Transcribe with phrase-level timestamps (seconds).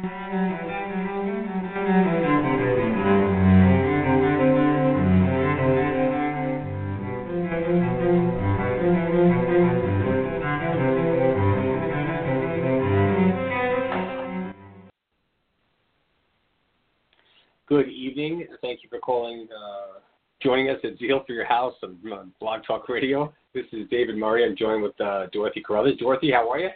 [0.00, 0.06] Good
[17.88, 18.46] evening.
[18.62, 19.98] Thank you for calling, uh,
[20.40, 23.34] joining us at Zeal for Your House on, on Blog Talk Radio.
[23.52, 24.44] This is David Murry.
[24.44, 25.98] I'm joined with uh, Dorothy Carruthers.
[25.98, 26.70] Dorothy, how are you?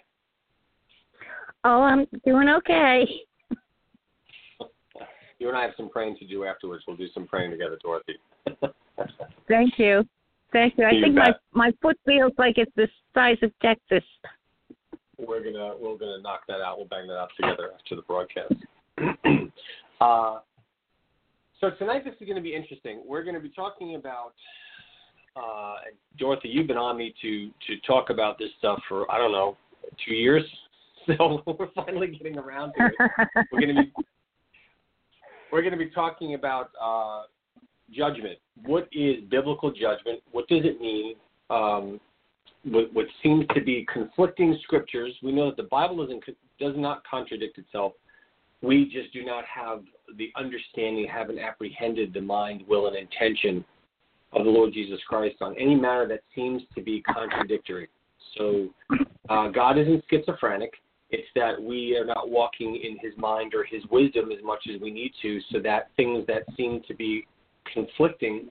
[1.64, 3.06] Oh, I'm doing okay.
[5.38, 6.84] You and I have some praying to do afterwards.
[6.86, 8.14] We'll do some praying together, Dorothy.
[9.48, 10.04] Thank you.
[10.52, 10.84] Thank you.
[10.84, 14.04] I You think my my foot feels like it's the size of Texas.
[15.18, 16.76] we're gonna we're gonna knock that out.
[16.78, 18.54] We'll bang that out together after the broadcast.
[20.00, 20.38] uh,
[21.60, 23.02] so tonight this is going to be interesting.
[23.06, 24.34] We're going to be talking about
[25.36, 25.76] uh,
[26.18, 26.48] Dorothy.
[26.48, 29.56] You've been on me to to talk about this stuff for I don't know
[30.04, 30.44] two years.
[31.18, 33.46] So we're finally getting around to it.
[33.50, 33.92] We're going to be
[35.52, 37.22] we're going to be talking about uh,
[37.92, 38.38] judgment.
[38.64, 40.20] What is biblical judgment?
[40.30, 41.14] What does it mean?
[41.50, 42.00] Um,
[42.64, 45.12] what, what seems to be conflicting scriptures.
[45.22, 46.24] We know that the Bible doesn't
[46.58, 47.92] does not contradict itself.
[48.62, 49.82] We just do not have
[50.16, 53.64] the understanding, haven't apprehended the mind, will, and intention
[54.32, 57.88] of the Lord Jesus Christ on any matter that seems to be contradictory.
[58.38, 58.68] So
[59.28, 60.72] uh, God isn't schizophrenic.
[61.12, 64.80] It's that we are not walking in His mind or His wisdom as much as
[64.80, 67.26] we need to, so that things that seem to be
[67.72, 68.48] conflicting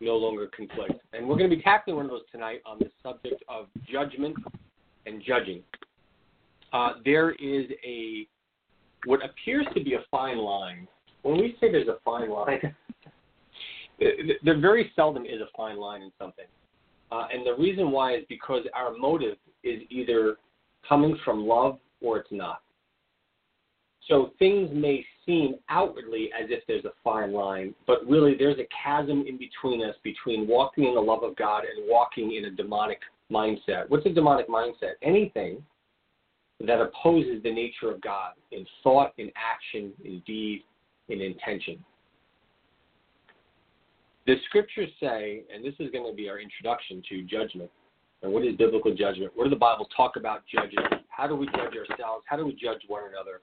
[0.00, 1.00] no longer conflict.
[1.12, 4.36] And we're going to be tackling one of those tonight on the subject of judgment
[5.06, 5.62] and judging.
[6.72, 8.26] Uh, there is a
[9.06, 10.88] what appears to be a fine line.
[11.22, 12.74] When we say there's a fine line,
[14.42, 16.46] there very seldom is a fine line in something.
[17.12, 20.36] Uh, and the reason why is because our motive is either
[20.88, 22.60] coming from love or it's not.
[24.08, 28.68] So things may seem outwardly as if there's a fine line, but really there's a
[28.82, 32.50] chasm in between us between walking in the love of God and walking in a
[32.50, 33.00] demonic
[33.32, 33.88] mindset.
[33.88, 34.94] What's a demonic mindset?
[35.02, 35.64] Anything
[36.60, 40.62] that opposes the nature of God in thought, in action, in deed,
[41.08, 41.82] in intention.
[44.26, 47.70] The scriptures say, and this is going to be our introduction to judgment.
[48.22, 49.32] And what is biblical judgment?
[49.34, 50.78] What does the Bible talk about judging?
[51.16, 52.24] How do we judge ourselves?
[52.26, 53.40] How do we judge one another?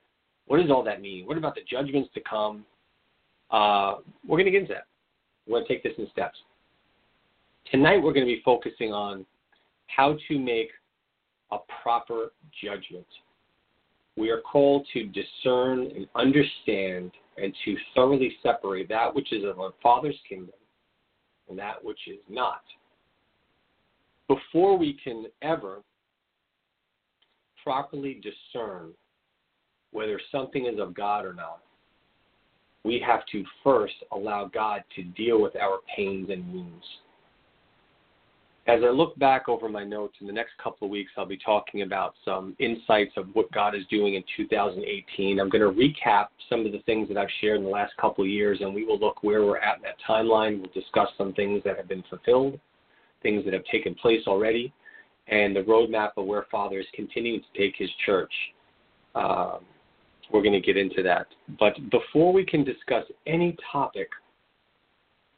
[0.48, 1.26] What does all that mean?
[1.26, 2.66] What about the judgments to come?
[3.50, 3.96] Uh,
[4.28, 4.88] we're going to get into that.
[5.48, 6.38] We're going to take this in steps.
[7.72, 9.26] Tonight, we're going to be focusing on
[9.88, 10.70] how to make
[11.52, 12.32] a proper
[12.62, 13.06] judgment.
[14.18, 19.60] We are called to discern and understand and to thoroughly separate that which is of
[19.60, 20.56] our Father's kingdom
[21.50, 22.62] and that which is not.
[24.28, 25.82] Before we can ever
[27.64, 28.92] properly discern
[29.92, 31.62] whether something is of God or not,
[32.84, 36.86] we have to first allow God to deal with our pains and wounds.
[38.68, 41.38] As I look back over my notes in the next couple of weeks, I'll be
[41.38, 45.40] talking about some insights of what God is doing in 2018.
[45.40, 48.24] I'm going to recap some of the things that I've shared in the last couple
[48.24, 50.58] of years, and we will look where we're at in that timeline.
[50.58, 52.60] We'll discuss some things that have been fulfilled,
[53.24, 54.72] things that have taken place already,
[55.28, 58.34] and the roadmap of where Father is continuing to take his church.
[59.16, 59.60] Um,
[60.32, 61.28] we're going to get into that.
[61.60, 64.10] But before we can discuss any topic,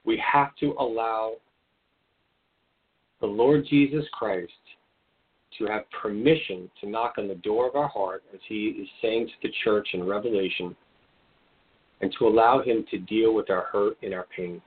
[0.05, 1.33] we have to allow
[3.21, 4.51] the Lord Jesus Christ
[5.57, 9.27] to have permission to knock on the door of our heart, as he is saying
[9.27, 10.75] to the church in Revelation,
[12.01, 14.61] and to allow Him to deal with our hurt and our pains.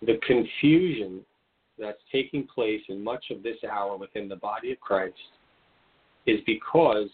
[0.00, 1.20] The confusion
[1.78, 5.14] that's taking place in much of this hour within the body of Christ
[6.26, 7.08] is because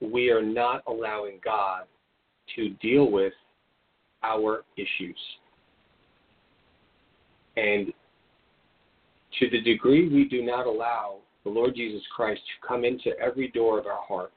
[0.00, 1.84] we are not allowing God
[2.56, 3.32] to deal with
[4.22, 5.18] our issues.
[7.56, 7.92] And
[9.38, 13.48] to the degree we do not allow the Lord Jesus Christ to come into every
[13.48, 14.32] door of our heart,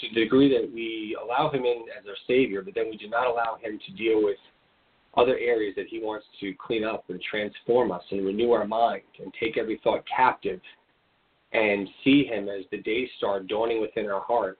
[0.00, 3.08] to the degree that we allow him in as our Savior, but then we do
[3.08, 4.38] not allow him to deal with
[5.16, 9.02] other areas that he wants to clean up and transform us and renew our mind
[9.22, 10.60] and take every thought captive
[11.52, 14.58] and see him as the day star dawning within our heart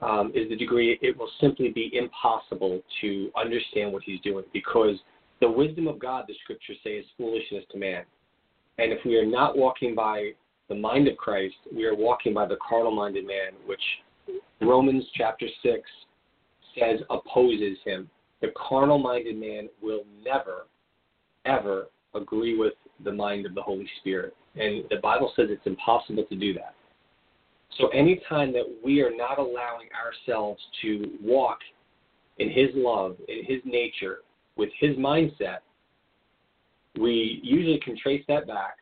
[0.00, 4.96] um, is the degree it will simply be impossible to understand what he's doing because
[5.40, 8.04] the wisdom of God, the scriptures say, is foolishness to man.
[8.78, 10.30] And if we are not walking by
[10.68, 13.80] the mind of Christ, we are walking by the carnal minded man, which
[14.60, 15.80] Romans chapter 6
[16.78, 18.08] says opposes him.
[18.42, 20.66] The carnal minded man will never,
[21.46, 22.74] ever agree with
[23.04, 24.36] the mind of the Holy Spirit.
[24.56, 26.74] And the Bible says it's impossible to do that.
[27.78, 31.58] So anytime that we are not allowing ourselves to walk
[32.38, 34.18] in His love, in His nature,
[34.56, 35.58] with His mindset,
[37.00, 38.76] we usually can trace that back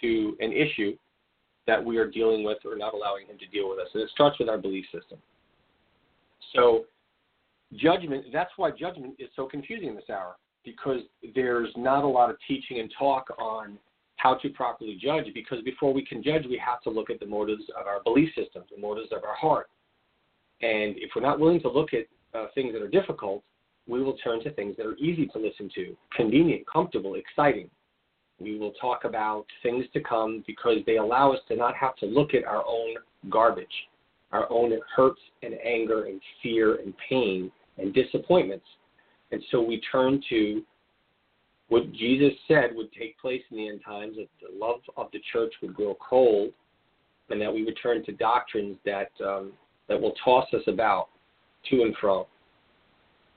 [0.00, 0.96] to an issue
[1.66, 3.88] that we are dealing with or not allowing Him to deal with us.
[3.92, 5.18] And it starts with our belief system.
[6.54, 6.84] So,
[7.76, 11.00] judgment, that's why judgment is so confusing in this hour, because
[11.34, 13.78] there's not a lot of teaching and talk on
[14.16, 17.26] how to properly judge because before we can judge, we have to look at the
[17.26, 19.68] motives of our belief systems, the motives of our heart.
[20.62, 22.06] And if we're not willing to look at
[22.38, 23.42] uh, things that are difficult,
[23.86, 27.68] we will turn to things that are easy to listen to, convenient, comfortable, exciting.
[28.40, 32.06] We will talk about things to come because they allow us to not have to
[32.06, 32.94] look at our own
[33.28, 33.66] garbage,
[34.32, 38.66] our own hurts and anger and fear and pain and disappointments.
[39.32, 40.62] And so we turn to
[41.68, 45.20] what Jesus said would take place in the end times, that the love of the
[45.32, 46.52] church would grow cold,
[47.30, 49.52] and that we would turn to doctrines that um,
[49.88, 51.08] that will toss us about
[51.70, 52.26] to and fro.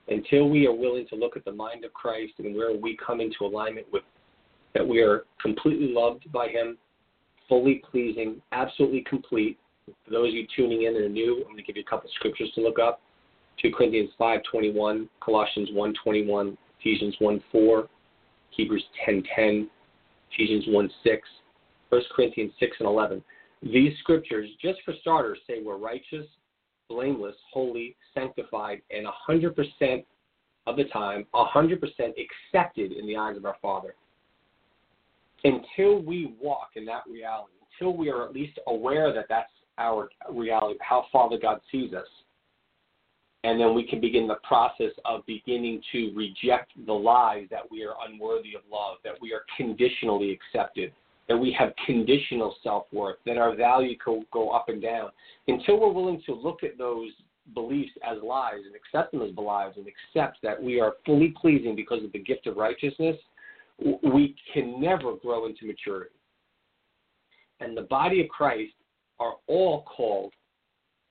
[0.09, 3.19] Until we are willing to look at the mind of Christ and where we come
[3.19, 4.03] into alignment with
[4.73, 6.77] that we are completely loved by Him,
[7.49, 9.57] fully pleasing, absolutely complete.
[10.05, 11.89] For those of you tuning in and are new, I'm going to give you a
[11.89, 13.01] couple scriptures to look up.
[13.61, 17.87] 2 Corinthians 5:21, Colossians 1:21, Ephesians 1:4,
[18.51, 19.69] Hebrews 10:10,
[20.31, 21.21] Ephesians 1:6,
[21.89, 23.23] 1 Corinthians 6 and 11.
[23.63, 26.27] These scriptures, just for starters, say we're righteous,
[26.87, 30.05] blameless, holy, sanctified, and 100%
[30.67, 32.13] of the time, 100%
[32.53, 33.95] accepted in the eyes of our Father.
[35.43, 40.09] Until we walk in that reality, until we are at least aware that that's our
[40.29, 42.07] reality, how Father God sees us,
[43.47, 47.81] and then we can begin the process of beginning to reject the lies that we
[47.85, 50.91] are unworthy of love, that we are conditionally accepted,
[51.29, 55.11] that we have conditional self worth, that our value can go up and down.
[55.47, 57.09] Until we're willing to look at those
[57.53, 61.73] beliefs as lies and accept them as lies and accept that we are fully pleasing
[61.73, 63.15] because of the gift of righteousness,
[64.03, 66.11] we can never grow into maturity.
[67.61, 68.73] And the body of Christ
[69.21, 70.33] are all called,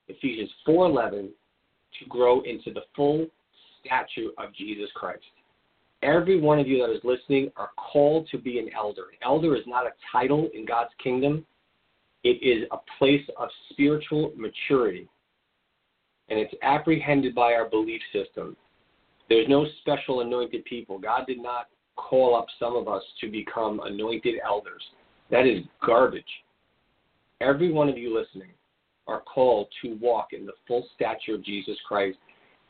[0.07, 1.29] Ephesians 4:11,
[1.99, 3.27] to grow into the full
[3.85, 5.23] statue of Jesus Christ.
[6.03, 9.05] Every one of you that is listening are called to be an elder.
[9.11, 11.45] An elder is not a title in God's kingdom,
[12.23, 15.07] it is a place of spiritual maturity.
[16.29, 18.57] And it's apprehended by our belief system.
[19.29, 20.99] There's no special anointed people.
[20.99, 24.83] God did not call up some of us to become anointed elders.
[25.31, 26.23] That is garbage.
[27.39, 28.51] Every one of you listening
[29.07, 32.17] are called to walk in the full stature of Jesus Christ.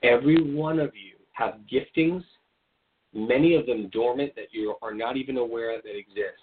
[0.03, 2.23] Every one of you have giftings,
[3.13, 6.41] many of them dormant that you are not even aware that exist.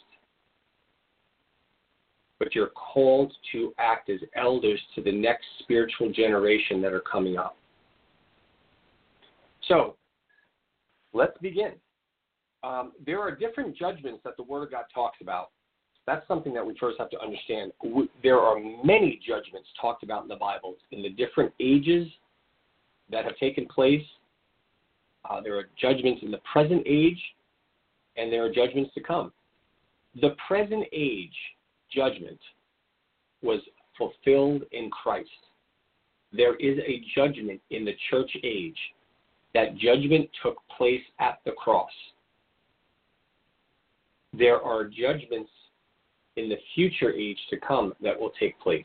[2.39, 7.37] But you're called to act as elders to the next spiritual generation that are coming
[7.37, 7.57] up.
[9.69, 9.97] So,
[11.13, 11.73] let's begin.
[12.63, 15.51] Um, there are different judgments that the Word of God talks about
[16.07, 17.73] that's something that we first have to understand.
[18.23, 22.07] There are many judgments talked about in the Bible in the different ages
[23.11, 24.05] that have taken place.
[25.29, 27.21] Uh, there are judgments in the present age,
[28.17, 29.33] and there are judgments to come.
[30.21, 31.35] The present age
[31.91, 32.39] judgment
[33.43, 33.61] was
[33.97, 35.31] fulfilled in Christ.
[36.33, 38.79] There is a judgment in the church age.
[39.55, 41.91] That judgment took place at the cross.
[44.37, 45.51] There are judgments
[46.37, 48.85] in the future age to come that will take place.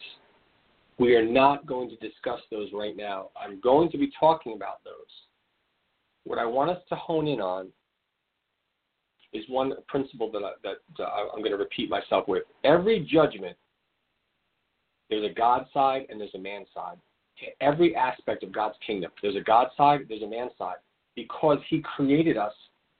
[0.97, 3.29] We are not going to discuss those right now.
[3.39, 4.93] I'm going to be talking about those.
[6.25, 7.69] What I want us to hone in on
[9.31, 12.43] is one principle that, I, that I'm going to repeat myself with.
[12.63, 13.55] Every judgment,
[15.09, 16.97] there's a God side and there's a man side.
[17.39, 20.75] To every aspect of God's kingdom, there's a God side, there's a man side,
[21.15, 22.53] because He created us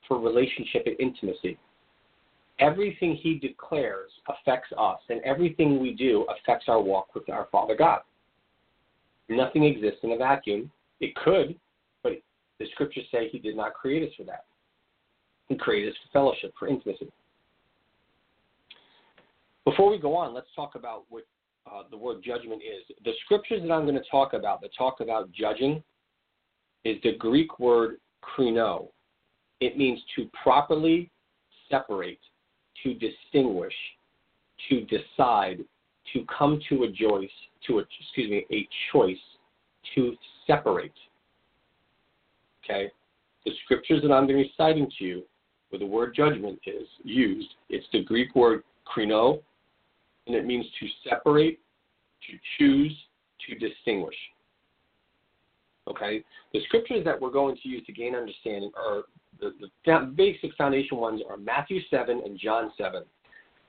[0.07, 1.57] for relationship and intimacy.
[2.59, 7.75] Everything He declares affects us, and everything we do affects our walk with our Father
[7.75, 8.01] God.
[9.29, 10.71] Nothing exists in a vacuum.
[10.99, 11.55] It could,
[12.03, 12.13] but
[12.59, 14.45] the scriptures say He did not create us for that.
[15.47, 17.11] He created us for fellowship, for intimacy.
[19.65, 21.25] Before we go on, let's talk about what
[21.71, 22.95] uh, the word judgment is.
[23.03, 25.83] The scriptures that I'm going to talk about that talk about judging
[26.85, 28.87] is the Greek word krino.
[29.59, 31.11] It means to properly
[31.69, 32.19] separate,
[32.83, 33.73] to distinguish,
[34.69, 35.63] to decide,
[36.13, 37.29] to come to a choice,
[37.67, 39.17] to a, excuse me, a choice
[39.95, 40.15] to
[40.47, 40.93] separate.
[42.63, 42.91] Okay?
[43.45, 45.23] The scriptures that I'm going to be citing to you
[45.69, 49.41] where the word judgment is used, it's the Greek word krino,
[50.27, 51.59] and it means to separate,
[52.29, 52.95] to choose,
[53.47, 54.15] to distinguish.
[55.87, 56.23] Okay?
[56.53, 59.03] The scriptures that we're going to use to gain understanding are
[59.39, 59.53] the,
[59.85, 63.03] the basic foundation ones are Matthew 7 and John 7.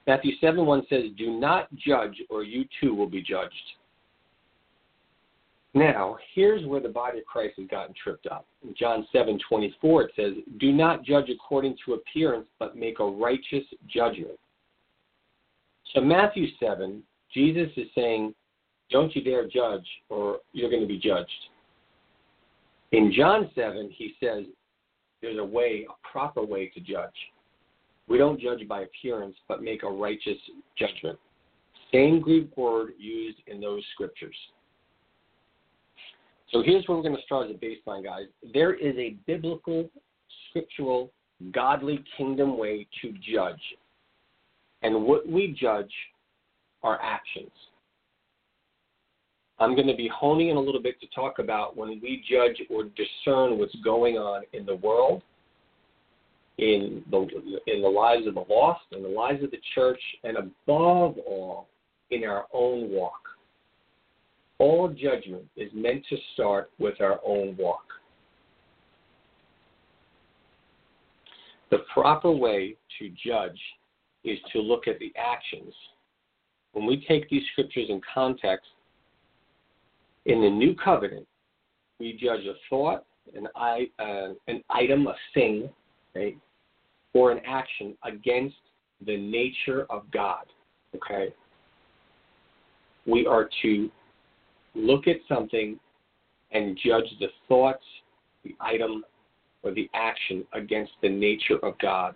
[0.07, 3.55] Matthew 7 1 says, Do not judge, or you too will be judged.
[5.73, 8.45] Now, here's where the body of Christ has gotten tripped up.
[8.65, 13.05] In John 7 24, it says, Do not judge according to appearance, but make a
[13.05, 14.39] righteous judgment.
[15.95, 17.03] So, Matthew 7,
[17.33, 18.35] Jesus is saying,
[18.91, 21.31] Don't you dare judge, or you're going to be judged.
[22.93, 24.45] In John 7, he says,
[25.23, 27.11] There's a way, a proper way to judge.
[28.09, 30.39] We don't judge by appearance, but make a righteous
[30.79, 31.19] judgment.
[31.93, 34.37] Same Greek word used in those scriptures.
[36.51, 38.25] So here's where we're going to start as a baseline, guys.
[38.53, 39.89] There is a biblical,
[40.49, 41.13] scriptural,
[41.53, 43.61] godly kingdom way to judge.
[44.83, 45.93] And what we judge
[46.83, 47.51] are actions.
[49.61, 52.61] I'm going to be honing in a little bit to talk about when we judge
[52.71, 55.23] or discern what's going on in the world,
[56.59, 57.21] in the
[57.67, 61.69] in the lives of the lost, in the lives of the church, and above all,
[62.11, 63.21] in our own walk
[64.61, 67.85] all judgment is meant to start with our own walk.
[71.71, 73.59] The proper way to judge
[74.23, 75.73] is to look at the actions.
[76.73, 78.67] When we take these scriptures in context,
[80.27, 81.27] in the new covenant,
[81.99, 85.69] we judge a thought, an, uh, an item, a thing,
[86.15, 86.37] right,
[87.15, 88.57] or an action against
[89.07, 90.45] the nature of God.
[90.95, 91.35] Okay?
[93.07, 93.91] We are to
[94.75, 95.79] look at something
[96.53, 97.85] and judge the thoughts,
[98.45, 99.05] the item,
[99.63, 102.15] or the action against the nature of God.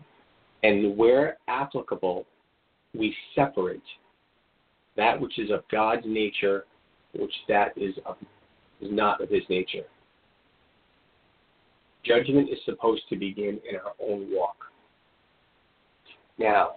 [0.63, 2.27] And where applicable,
[2.95, 3.83] we separate
[4.97, 6.65] that which is of God's nature,
[7.19, 8.17] which that is of
[8.81, 9.85] is not of his nature.
[12.05, 14.57] Judgment is supposed to begin in our own walk.
[16.39, 16.73] Now,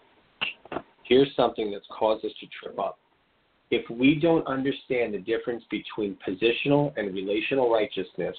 [1.03, 2.98] here's something that's caused us to trip up
[3.70, 8.36] if we don't understand the difference between positional and relational righteousness,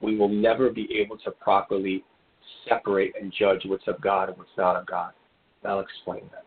[0.00, 2.04] we will never be able to properly
[2.68, 5.12] separate and judge what's of God and what's not of God.
[5.64, 6.44] I'll explain that.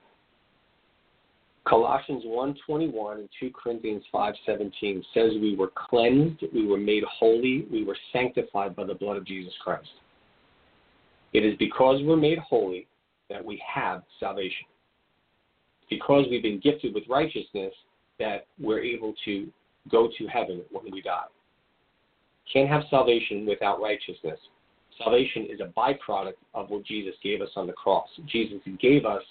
[1.70, 7.84] Colossians 1:21 and 2 Corinthians 5:17 says we were cleansed, we were made holy, we
[7.84, 9.92] were sanctified by the blood of Jesus Christ.
[11.34, 12.88] It is because we're made holy
[13.30, 14.66] that we have salvation
[15.92, 17.74] because we've been gifted with righteousness
[18.18, 19.52] that we're able to
[19.90, 21.28] go to heaven when we die.
[22.52, 24.40] Can't have salvation without righteousness.
[24.98, 28.10] Salvation is a byproduct of what Jesus gave us on the cross.
[28.26, 29.24] Jesus gave us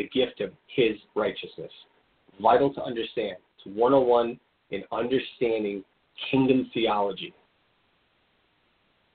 [0.00, 1.70] the gift of his righteousness.
[2.40, 3.36] Vital to understand.
[3.58, 4.40] It's 101
[4.70, 5.84] in understanding
[6.30, 7.34] kingdom theology.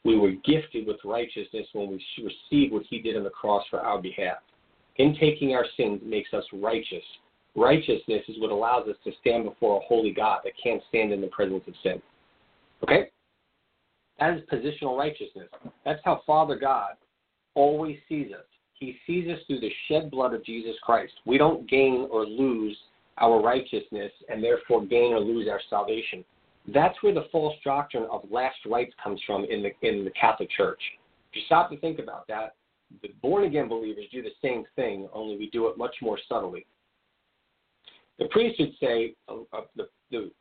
[0.04, 3.80] We were gifted with righteousness when we received what he did on the cross for
[3.80, 4.38] our behalf.
[4.94, 7.04] Him taking our sins makes us righteous.
[7.56, 11.22] Righteousness is what allows us to stand before a holy God that can't stand in
[11.22, 12.00] the presence of sin.
[12.84, 13.10] Okay?
[14.20, 15.48] That is positional righteousness.
[15.84, 16.92] That's how Father God
[17.56, 18.46] always sees us.
[18.86, 21.14] He sees us through the shed blood of Jesus Christ.
[21.26, 22.78] We don't gain or lose
[23.18, 26.24] our righteousness and therefore gain or lose our salvation.
[26.74, 30.50] That's where the false doctrine of last rites comes from in the in the Catholic
[30.52, 30.80] Church.
[31.32, 32.56] If you stop to think about that,
[33.02, 36.66] the born again believers do the same thing, only we do it much more subtly.
[38.20, 40.32] The priest would say uh, uh, the, the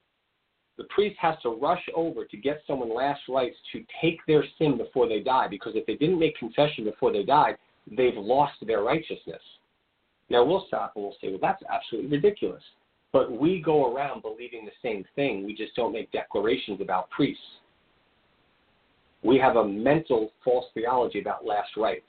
[0.77, 4.77] the priest has to rush over to get someone last rites to take their sin
[4.77, 7.57] before they die, because if they didn't make confession before they died,
[7.91, 9.43] they've lost their righteousness.
[10.31, 12.63] Now we'll stop and we'll say, well, that's absolutely ridiculous.
[13.13, 15.45] But we go around believing the same thing.
[15.47, 17.43] We just don't make declarations about priests.
[19.23, 22.03] We have a mental false theology about last rites.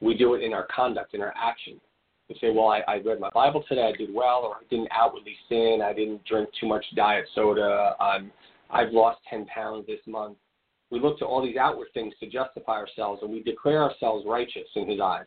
[0.00, 1.80] We do it in our conduct, in our action.
[2.28, 4.88] We say, well, I, I read my Bible today, I did well, or I didn't
[4.90, 8.32] outwardly sin, I didn't drink too much diet soda, I'm,
[8.70, 10.38] I've lost 10 pounds this month.
[10.90, 14.68] We look to all these outward things to justify ourselves, and we declare ourselves righteous
[14.76, 15.26] in His eyes.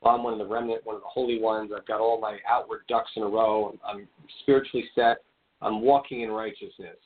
[0.00, 1.70] Well, I'm one of the remnant, one of the holy ones.
[1.74, 3.76] I've got all my outward ducks in a row.
[3.86, 4.08] I'm
[4.42, 5.18] spiritually set.
[5.60, 6.96] I'm walking in righteousness.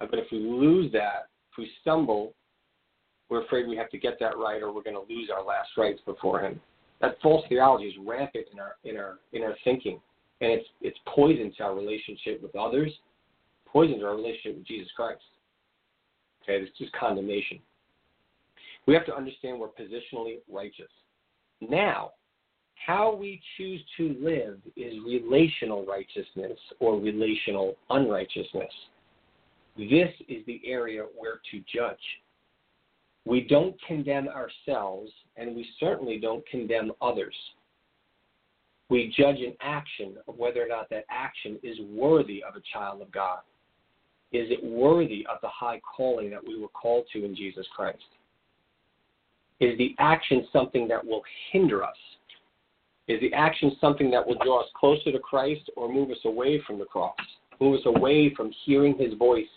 [0.00, 2.32] Uh, but if we lose that, if we stumble,
[3.28, 5.70] we're afraid we have to get that right, or we're going to lose our last
[5.76, 6.60] rites before Him
[7.00, 10.00] that false theology is rampant in our in our in our thinking,
[10.40, 12.92] and it's it's poison to our relationship with others,
[13.66, 15.22] poison to our relationship with Jesus Christ.
[16.50, 17.58] Okay, it's just condemnation.
[18.86, 20.90] We have to understand we're positionally righteous.
[21.60, 22.12] Now,
[22.74, 28.72] how we choose to live is relational righteousness or relational unrighteousness.
[29.76, 31.98] This is the area where to judge.
[33.26, 37.34] We don't condemn ourselves, and we certainly don't condemn others.
[38.88, 43.02] We judge an action of whether or not that action is worthy of a child
[43.02, 43.40] of God.
[44.32, 47.98] Is it worthy of the high calling that we were called to in Jesus Christ?
[49.58, 51.22] Is the action something that will
[51.52, 51.96] hinder us?
[53.08, 56.62] Is the action something that will draw us closer to Christ or move us away
[56.66, 57.16] from the cross?
[57.60, 59.48] Move us away from hearing his voice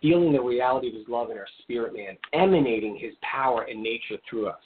[0.00, 4.16] feeling the reality of his love in our spirit man, emanating his power and nature
[4.28, 4.60] through us?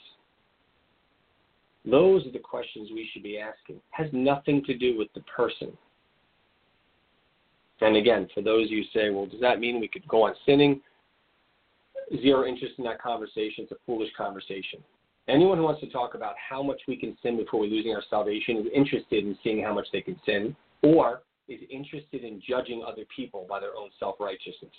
[1.85, 3.75] Those are the questions we should be asking.
[3.77, 5.77] It has nothing to do with the person.
[7.81, 10.23] And again, for those of you who say, well, does that mean we could go
[10.23, 10.81] on sinning?
[12.21, 13.63] Zero interest in that conversation.
[13.63, 14.79] It's a foolish conversation.
[15.27, 18.03] Anyone who wants to talk about how much we can sin before we're losing our
[18.09, 22.83] salvation is interested in seeing how much they can sin, or is interested in judging
[22.85, 24.73] other people by their own self righteousness.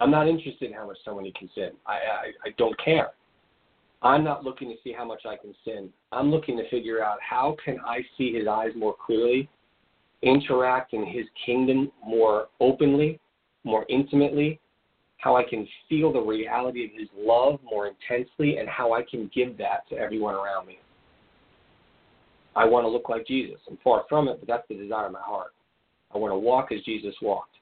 [0.00, 1.70] I'm not interested in how much someone can sin.
[1.86, 3.10] I, I, I don't care.
[4.02, 5.88] I'm not looking to see how much I can sin.
[6.10, 9.48] I'm looking to figure out how can I see his eyes more clearly,
[10.22, 13.20] interact in his kingdom more openly,
[13.64, 14.60] more intimately,
[15.18, 19.30] how I can feel the reality of his love more intensely, and how I can
[19.34, 20.78] give that to everyone around me.
[22.54, 23.58] I want to look like Jesus.
[23.68, 25.52] I'm far from it, but that's the desire of my heart.
[26.14, 27.56] I want to walk as Jesus walked.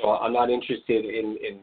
[0.00, 1.60] So I'm not interested in, in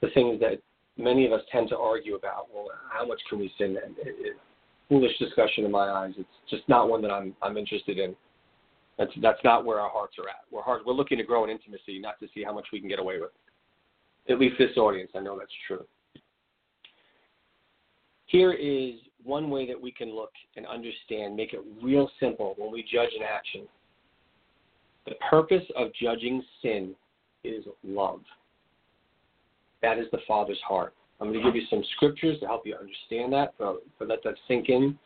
[0.00, 0.60] the things that
[0.96, 2.48] many of us tend to argue about.
[2.54, 3.76] Well, how much can we sin?
[3.76, 4.36] It, it,
[4.88, 6.12] foolish discussion in my eyes.
[6.16, 8.14] It's just not one that I'm I'm interested in.
[8.98, 10.44] That's that's not where our hearts are at.
[10.50, 12.88] We're heart, we're looking to grow in intimacy, not to see how much we can
[12.88, 13.30] get away with.
[14.28, 15.84] At least this audience, I know that's true.
[18.26, 22.72] Here is one way that we can look and understand, make it real simple when
[22.72, 23.62] we judge an action.
[25.06, 26.94] The purpose of judging sin
[27.44, 28.20] is love.
[29.82, 30.94] That is the Father's heart.
[31.20, 34.08] I'm going to give you some scriptures to help you understand that, uh, but, but
[34.08, 34.98] let that sink in.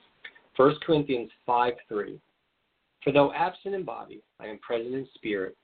[0.56, 2.18] 1 Corinthians 5 3.
[3.02, 5.56] For though absent in body, I am present in spirit.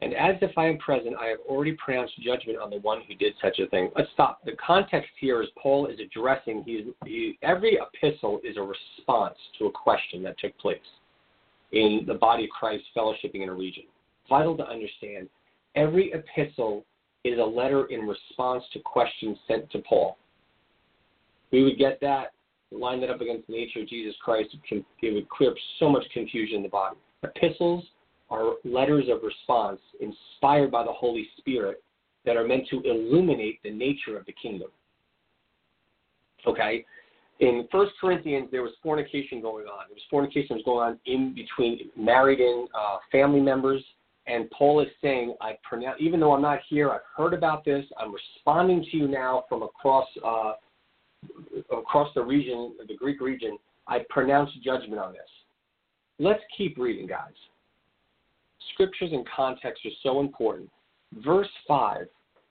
[0.00, 3.14] And as if I am present, I have already pronounced judgment on the one who
[3.14, 3.90] did such a thing.
[3.96, 4.44] Let's stop.
[4.44, 9.66] The context here is Paul is addressing, he, he, every epistle is a response to
[9.66, 10.78] a question that took place
[11.72, 13.84] in the body of Christ fellowshipping in a region.
[14.28, 15.28] Vital to understand
[15.76, 16.86] Every epistle
[17.22, 20.16] is a letter in response to questions sent to Paul.
[21.52, 22.32] We would get that,
[22.72, 26.04] line that up against the nature of Jesus Christ, it would clear up so much
[26.12, 26.96] confusion in the body.
[27.22, 27.84] Epistles
[28.30, 31.82] are letters of response inspired by the Holy Spirit
[32.24, 34.68] that are meant to illuminate the nature of the kingdom.
[36.46, 36.84] Okay?
[37.38, 39.84] In First Corinthians, there was fornication going on.
[39.88, 43.82] There was fornication that was going on in between married in uh, family members
[44.26, 47.84] and Paul is saying, I pronounce, even though I'm not here, I've heard about this.
[47.98, 50.52] I'm responding to you now from across uh,
[51.70, 53.58] across the region, the Greek region.
[53.88, 55.20] I pronounce judgment on this.
[56.18, 57.34] Let's keep reading, guys.
[58.74, 60.70] Scriptures and context are so important.
[61.24, 62.06] Verse five,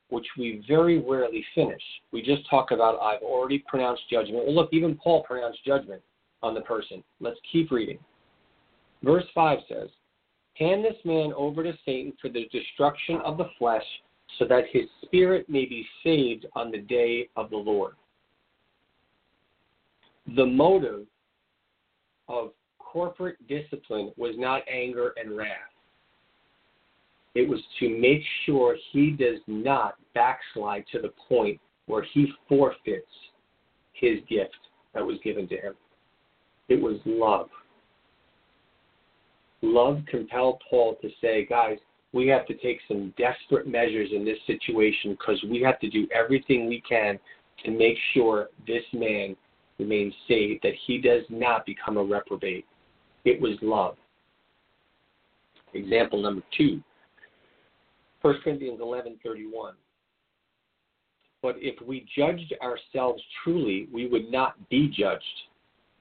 [0.10, 1.82] which we very rarely finish.
[2.12, 4.46] We just talk about I've already pronounced judgment.
[4.46, 6.02] Well, look, even Paul pronounced judgment
[6.42, 7.04] on the person.
[7.20, 8.00] Let's keep reading.
[9.04, 9.90] Verse five says.
[10.56, 13.84] Hand this man over to Satan for the destruction of the flesh,
[14.40, 17.96] so that his spirit may be saved on the day of the Lord.
[20.36, 21.06] The motive
[22.28, 25.50] of corporate discipline was not anger and wrath.
[27.36, 33.06] It was to make sure he does not backslide to the point where he forfeits
[33.94, 34.56] his gift
[34.94, 35.74] that was given to him.
[36.70, 37.50] It was love.
[39.62, 41.78] Love compelled Paul to say, guys,
[42.14, 46.08] we have to take some desperate measures in this situation because we have to do
[46.14, 47.20] everything we can
[47.66, 49.36] to make sure this man
[49.80, 52.66] remains saved, that he does not become a reprobate.
[53.26, 53.96] It was love.
[55.74, 56.82] Example number two,
[58.22, 59.74] 1 Corinthians 11:31.
[61.42, 65.24] But if we judged ourselves truly, we would not be judged.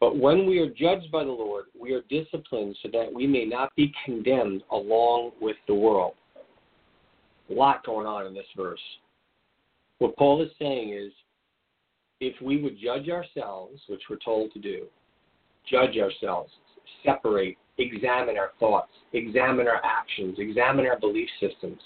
[0.01, 3.45] But when we are judged by the Lord, we are disciplined so that we may
[3.45, 6.15] not be condemned along with the world.
[7.51, 8.81] A lot going on in this verse.
[9.99, 11.13] What Paul is saying is
[12.21, 14.87] if we would judge ourselves, which we're told to do,
[15.71, 16.51] judge ourselves,
[17.05, 21.81] separate, examine our thoughts, examine our actions, examine our belief systems.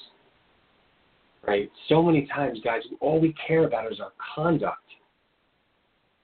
[1.47, 1.71] Right?
[1.88, 4.83] So many times, guys, all we care about is our conduct.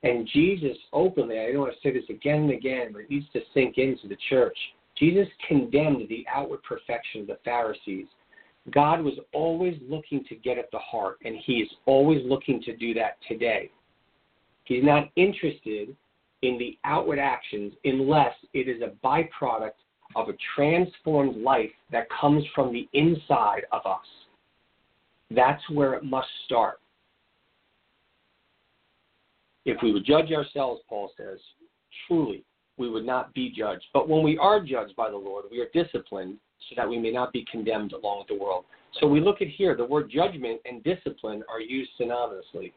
[0.03, 3.27] And Jesus openly, I don't want to say this again and again, but it needs
[3.33, 4.57] to sink into the church.
[4.99, 8.07] Jesus condemned the outward perfection of the Pharisees.
[8.71, 12.77] God was always looking to get at the heart, and He is always looking to
[12.77, 13.71] do that today.
[14.64, 15.94] He's not interested
[16.42, 19.72] in the outward actions unless it is a byproduct
[20.16, 24.07] of a transformed life that comes from the inside of us.
[25.31, 26.81] That's where it must start.
[29.64, 31.38] If we would judge ourselves, Paul says,
[32.07, 32.44] truly
[32.77, 33.85] we would not be judged.
[33.92, 36.37] But when we are judged by the Lord, we are disciplined
[36.68, 38.64] so that we may not be condemned along with the world.
[39.00, 42.72] So we look at here, the word judgment and discipline are used synonymously.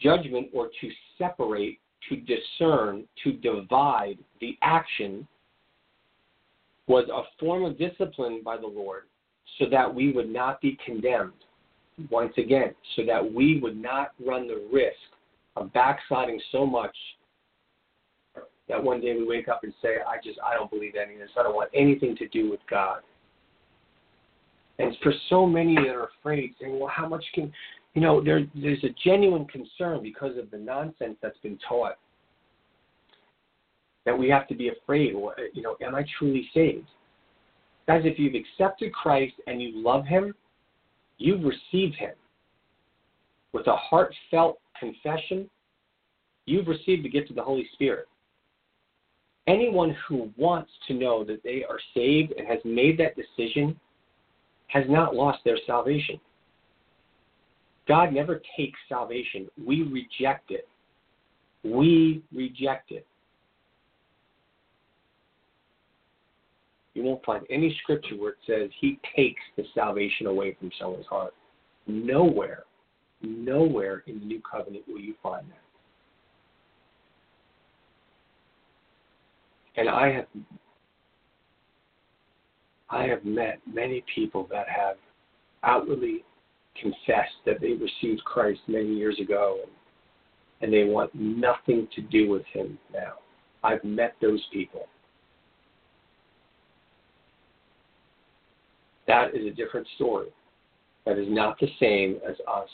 [0.00, 5.26] Judgment or to separate, to discern, to divide the action
[6.86, 9.02] was a form of discipline by the Lord
[9.58, 11.32] so that we would not be condemned
[12.10, 14.96] once again, so that we would not run the risk
[15.56, 16.96] of backsliding so much
[18.68, 21.20] that one day we wake up and say, I just, I don't believe any of
[21.20, 21.30] this.
[21.38, 23.00] I don't want anything to do with God.
[24.78, 27.52] And for so many that are afraid, saying, well, how much can,
[27.94, 31.96] you know, there, there's a genuine concern because of the nonsense that's been taught
[34.04, 35.12] that we have to be afraid,
[35.52, 36.86] you know, am I truly saved?
[37.86, 40.34] Guys, if you've accepted Christ and you love Him,
[41.18, 42.14] You've received him.
[43.52, 45.50] With a heartfelt confession,
[46.46, 48.06] you've received the gift of the Holy Spirit.
[49.48, 53.78] Anyone who wants to know that they are saved and has made that decision
[54.68, 56.20] has not lost their salvation.
[57.88, 60.68] God never takes salvation, we reject it.
[61.64, 63.06] We reject it.
[66.94, 71.06] You won't find any scripture where it says he takes the salvation away from someone's
[71.06, 71.32] heart.
[71.86, 72.64] Nowhere,
[73.22, 75.62] nowhere in the new covenant will you find that.
[79.80, 80.26] And I have
[82.90, 84.96] I have met many people that have
[85.62, 86.24] outwardly
[86.80, 89.72] confessed that they received Christ many years ago and,
[90.60, 93.14] and they want nothing to do with him now.
[93.62, 94.86] I've met those people.
[99.06, 100.28] That is a different story.
[101.06, 102.68] That is not the same as us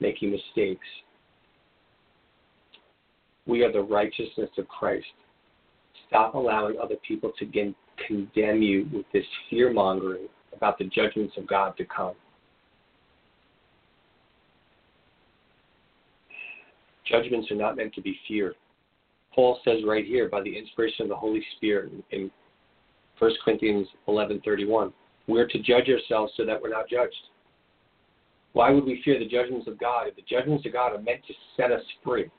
[0.00, 0.86] making mistakes.
[3.46, 5.06] We are the righteousness of Christ.
[6.08, 7.74] Stop allowing other people to
[8.06, 12.14] condemn you with this fear mongering about the judgments of God to come.
[17.12, 18.54] Judgments are not meant to be feared.
[19.34, 22.30] Paul says right here, by the inspiration of the Holy Spirit in
[23.18, 24.92] 1 Corinthians 11:31,
[25.26, 27.14] we're to judge ourselves so that we're not judged.
[28.54, 31.24] Why would we fear the judgments of God if the judgments of God are meant
[31.26, 32.30] to set us free?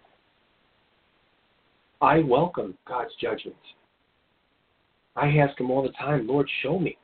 [2.01, 3.59] I welcome God's judgments.
[5.15, 6.97] I ask Him all the time, Lord, show me.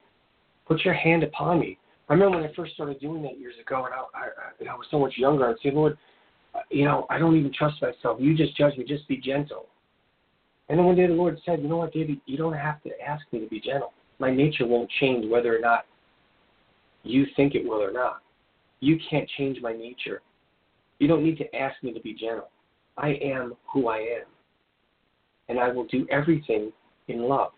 [0.68, 1.78] Put your hand upon me.
[2.10, 4.88] I remember when I first started doing that years ago, and I, I, I was
[4.90, 5.48] so much younger.
[5.48, 5.98] I'd say, Lord,
[6.70, 8.18] you know, I don't even trust myself.
[8.20, 8.86] You just judge me.
[8.86, 9.68] Just be gentle.
[10.70, 12.22] And then one day the Lord said, You know what, David?
[12.26, 15.60] You don't have to ask me to be gentle my nature won't change whether or
[15.60, 15.86] not
[17.04, 18.22] you think it will or not.
[18.82, 20.22] You can't change my nature.
[21.00, 22.50] You don't need to ask me to be gentle.
[22.98, 24.26] I am who I am.
[25.48, 26.72] And I will do everything
[27.08, 27.52] in love.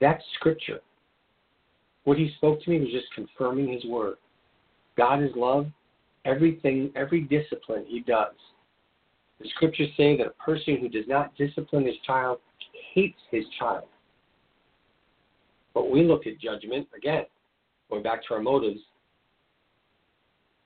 [0.00, 0.80] That's scripture.
[2.04, 4.16] What he spoke to me was just confirming his word.
[4.96, 5.66] God is love.
[6.28, 8.34] Everything, every discipline he does.
[9.40, 12.38] The scriptures say that a person who does not discipline his child
[12.92, 13.84] hates his child.
[15.72, 17.24] But we look at judgment, again,
[17.88, 18.80] going back to our motives.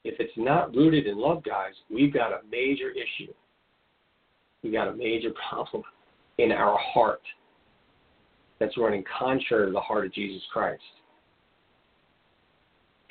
[0.04, 3.32] If it's not rooted in love, guys, we've got a major issue.
[4.64, 5.84] We've got a major problem
[6.38, 7.22] in our heart
[8.58, 10.82] that's running contrary to the heart of Jesus Christ.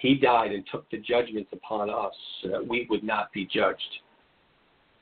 [0.02, 4.00] He died and took the judgments upon us so that we would not be judged.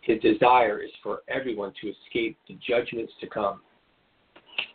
[0.02, 3.62] His desire is for everyone to escape the judgments to come.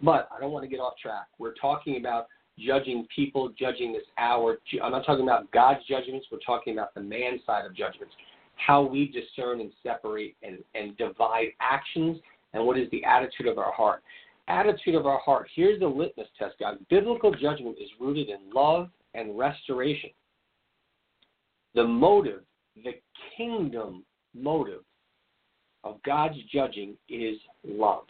[0.03, 1.27] But I don't want to get off track.
[1.39, 4.59] We're talking about judging people, judging this hour.
[4.83, 6.27] I'm not talking about God's judgments.
[6.33, 8.15] We're talking about the man side of judgments.
[8.57, 12.19] How we discern and separate and, and divide actions
[12.55, 14.03] and what is the attitude of our heart.
[14.49, 15.49] Attitude of our heart.
[15.55, 16.77] Here's the litmus test, guys.
[16.89, 20.11] Biblical judgment is rooted in love and restoration.
[21.75, 22.43] The motive,
[22.83, 22.93] the
[23.37, 24.83] kingdom motive
[25.83, 28.05] of God's judging is love.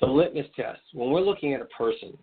[0.00, 2.16] The litmus test, when we're looking at a person,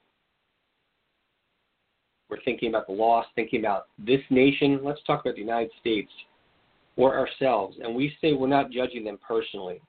[2.29, 6.11] we're thinking about the lost, thinking about this nation, let's talk about the United States
[6.95, 9.81] or ourselves, and we say we're not judging them personally.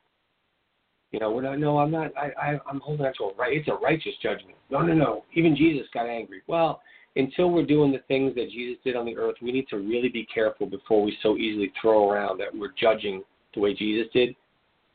[1.15, 1.61] You know, we're not.
[1.61, 2.11] No, I'm not.
[2.17, 3.57] I, I I'm holding on to a right.
[3.57, 4.57] It's a righteous judgment.
[4.69, 5.25] No, no, no.
[5.35, 6.43] Even Jesus got angry.
[6.49, 6.83] Well,
[7.15, 10.09] until we're doing the things that Jesus did on the earth, we need to really
[10.09, 13.23] be careful before we so easily throw around that we're judging
[13.55, 14.35] the way Jesus did.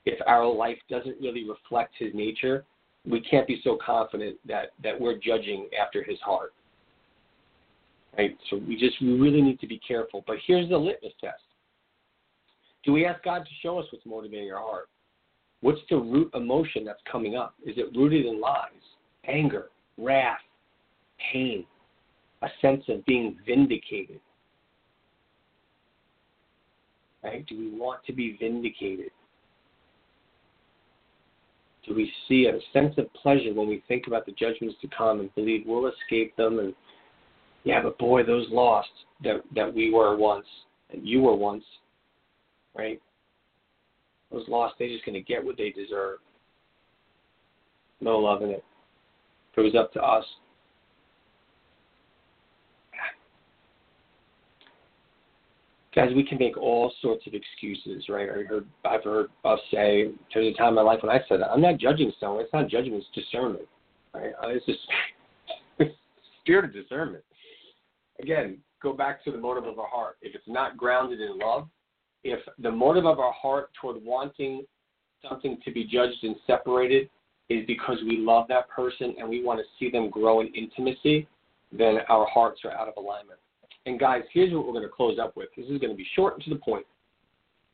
[0.06, 2.66] If our life doesn't really reflect His nature,
[3.10, 6.52] we can't be so confident that that we're judging after His heart.
[8.18, 8.38] Right.
[8.50, 10.26] So we just we really need to be careful.
[10.28, 11.44] But here's the litmus test.
[12.84, 14.90] Do we ask God to show us what's motivating our heart?
[15.62, 17.54] What's the root emotion that's coming up?
[17.66, 18.70] Is it rooted in lies,
[19.28, 20.40] anger, wrath,
[21.32, 21.66] pain,
[22.42, 24.20] a sense of being vindicated?
[27.24, 27.46] Right?
[27.46, 29.12] Do we want to be vindicated?
[31.86, 35.20] Do we see a sense of pleasure when we think about the judgments to come
[35.20, 36.60] and believe we'll escape them?
[36.60, 36.74] And
[37.64, 38.90] yeah, but boy, those lost
[39.24, 40.46] that that we were once,
[40.92, 41.64] and you were once,
[42.78, 43.02] right?
[44.32, 46.20] Those lost, they're just going to get what they deserve.
[48.02, 48.64] No love in it.
[49.52, 50.24] If it was up to us,
[55.96, 58.30] guys, we can make all sorts of excuses, right?
[58.30, 61.42] I heard, I've heard us say, there's a time in my life when I said
[61.42, 61.52] that.
[61.52, 62.44] I'm not judging someone.
[62.44, 63.68] It's not judgment, it's discernment.
[64.14, 64.32] Right?
[64.44, 64.80] It's just
[66.42, 67.24] spirit of discernment.
[68.22, 70.18] Again, go back to the motive of our heart.
[70.22, 71.68] If it's not grounded in love,
[72.24, 74.66] if the motive of our heart toward wanting
[75.28, 77.10] something to be judged and separated
[77.50, 81.28] is because we love that person and we want to see them grow in intimacy,
[81.72, 83.40] then our hearts are out of alignment.
[83.86, 85.50] And guys, here's what we're going to close up with.
[85.56, 86.86] This is going to be short and to the point.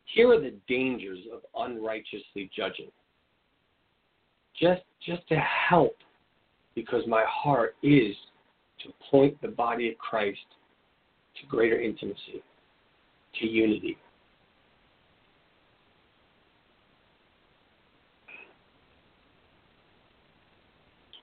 [0.06, 2.92] Here are the dangers of unrighteously judging.
[4.60, 5.98] Just just to help
[6.74, 8.16] because my heart is
[8.84, 10.40] to point the body of Christ
[11.42, 12.42] to greater intimacy,
[13.40, 13.98] to unity.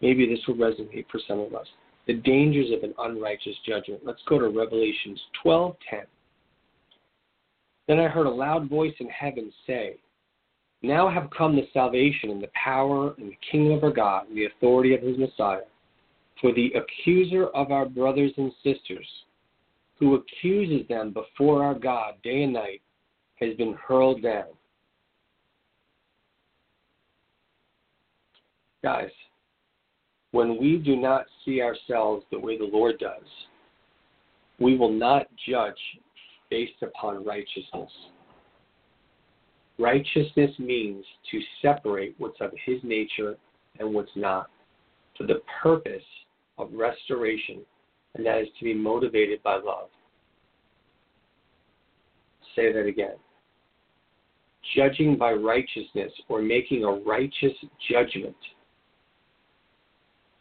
[0.02, 1.66] Maybe this will resonate for some of us.
[2.06, 4.04] The dangers of an unrighteous judgment.
[4.04, 6.06] Let's go to Revelations 12:10.
[7.86, 9.96] Then I heard a loud voice in heaven say,
[10.82, 14.36] Now have come the salvation and the power and the kingdom of our God and
[14.36, 15.62] the authority of his Messiah.
[16.40, 19.06] For the accuser of our brothers and sisters,
[19.98, 22.82] who accuses them before our God day and night,
[23.36, 24.46] has been hurled down.
[28.82, 29.10] Guys,
[30.33, 33.23] when we do not see ourselves the way the Lord does,
[34.59, 35.75] we will not judge
[36.51, 37.90] based upon righteousness.
[39.79, 43.37] Righteousness means to separate what's of His nature
[43.79, 44.51] and what's not
[45.16, 46.03] for the purpose
[46.59, 47.61] of restoration,
[48.14, 49.88] and that is to be motivated by love.
[52.55, 53.16] Say that again.
[54.77, 57.53] Judging by righteousness or making a righteous
[57.90, 58.37] judgment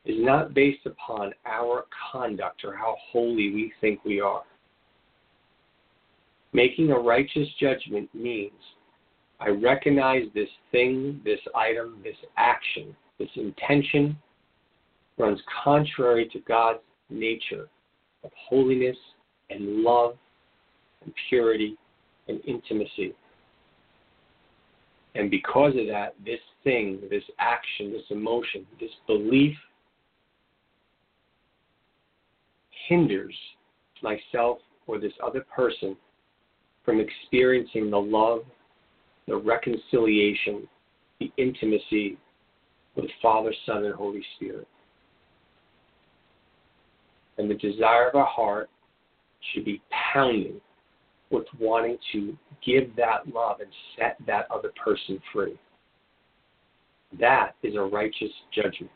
[0.06, 4.44] is not based upon our conduct or how holy we think we are.
[6.54, 8.52] Making a righteous judgment means
[9.40, 14.18] I recognize this thing, this item, this action, this intention
[15.18, 17.68] runs contrary to God's nature
[18.24, 18.98] of holiness
[19.50, 20.16] and love
[21.04, 21.78] and purity
[22.28, 23.14] and intimacy.
[25.16, 29.58] And because of that, this thing, this action, this emotion, this belief
[32.92, 33.34] hinders
[34.04, 35.96] myself or this other person
[36.84, 38.42] from experiencing the love,
[39.30, 40.68] the reconciliation,
[41.22, 42.18] the intimacy
[42.96, 44.68] with Father, Son, and Holy Spirit.
[47.38, 48.70] And the desire of our heart
[49.54, 49.82] should be
[50.14, 50.60] pounding
[51.30, 55.58] with wanting to give that love and set that other person free.
[57.22, 58.92] That is a righteous judgment.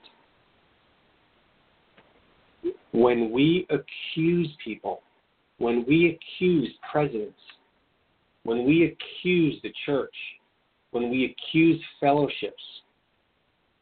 [2.95, 5.01] When we accuse people,
[5.57, 7.37] when we accuse presidents,
[8.43, 10.15] when we accuse the church,
[10.91, 12.63] when we accuse fellowships,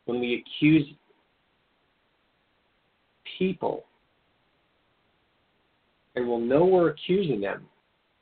[0.06, 0.88] when we accuse
[3.38, 3.86] people,
[6.16, 7.68] and we'll know we're accusing them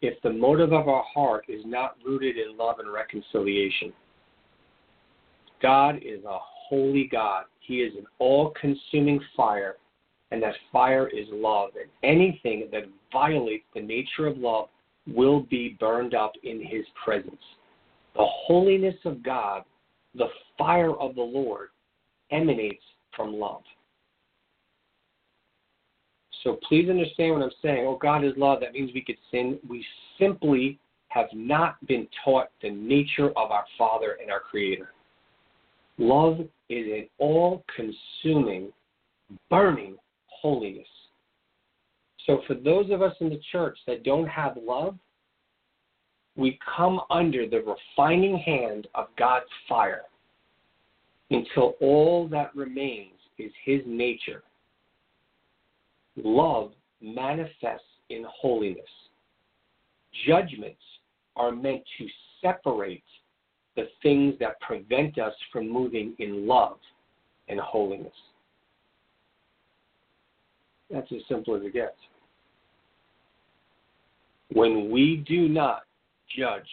[0.02, 3.94] if the motive of our heart is not rooted in love and reconciliation.
[5.62, 7.46] God is a holy God.
[7.62, 9.78] He is an all consuming fire,
[10.32, 11.72] and that fire is love.
[11.80, 14.70] And anything that violates the nature of love
[15.08, 17.41] will be burned up in his presence.
[18.15, 19.63] The holiness of God,
[20.15, 21.70] the fire of the Lord,
[22.32, 22.84] emanates
[23.15, 23.62] from love.
[26.44, 27.86] So please understand what I'm saying.
[27.88, 28.62] Oh, God is love.
[28.62, 29.60] That means we could sin.
[29.70, 29.86] We
[30.20, 34.89] simply have not been taught the nature of our Father and our Creator.
[35.98, 36.39] Love
[36.70, 38.72] is an all consuming,
[39.50, 39.98] burning
[40.42, 40.88] holiness.
[42.26, 44.98] So for those of us in the church that don't have love,
[46.36, 50.04] we come under the refining hand of God's fire
[51.30, 54.44] until all that remains is His nature
[56.18, 58.84] Love manifests in holiness.
[60.28, 60.82] Judgments
[61.36, 62.08] are meant to
[62.42, 63.04] separate
[63.76, 66.78] the things that prevent us from moving in love
[67.48, 68.12] and holiness.
[70.92, 71.96] That's as simple as it gets.
[74.54, 75.84] When we do not
[76.38, 76.68] judge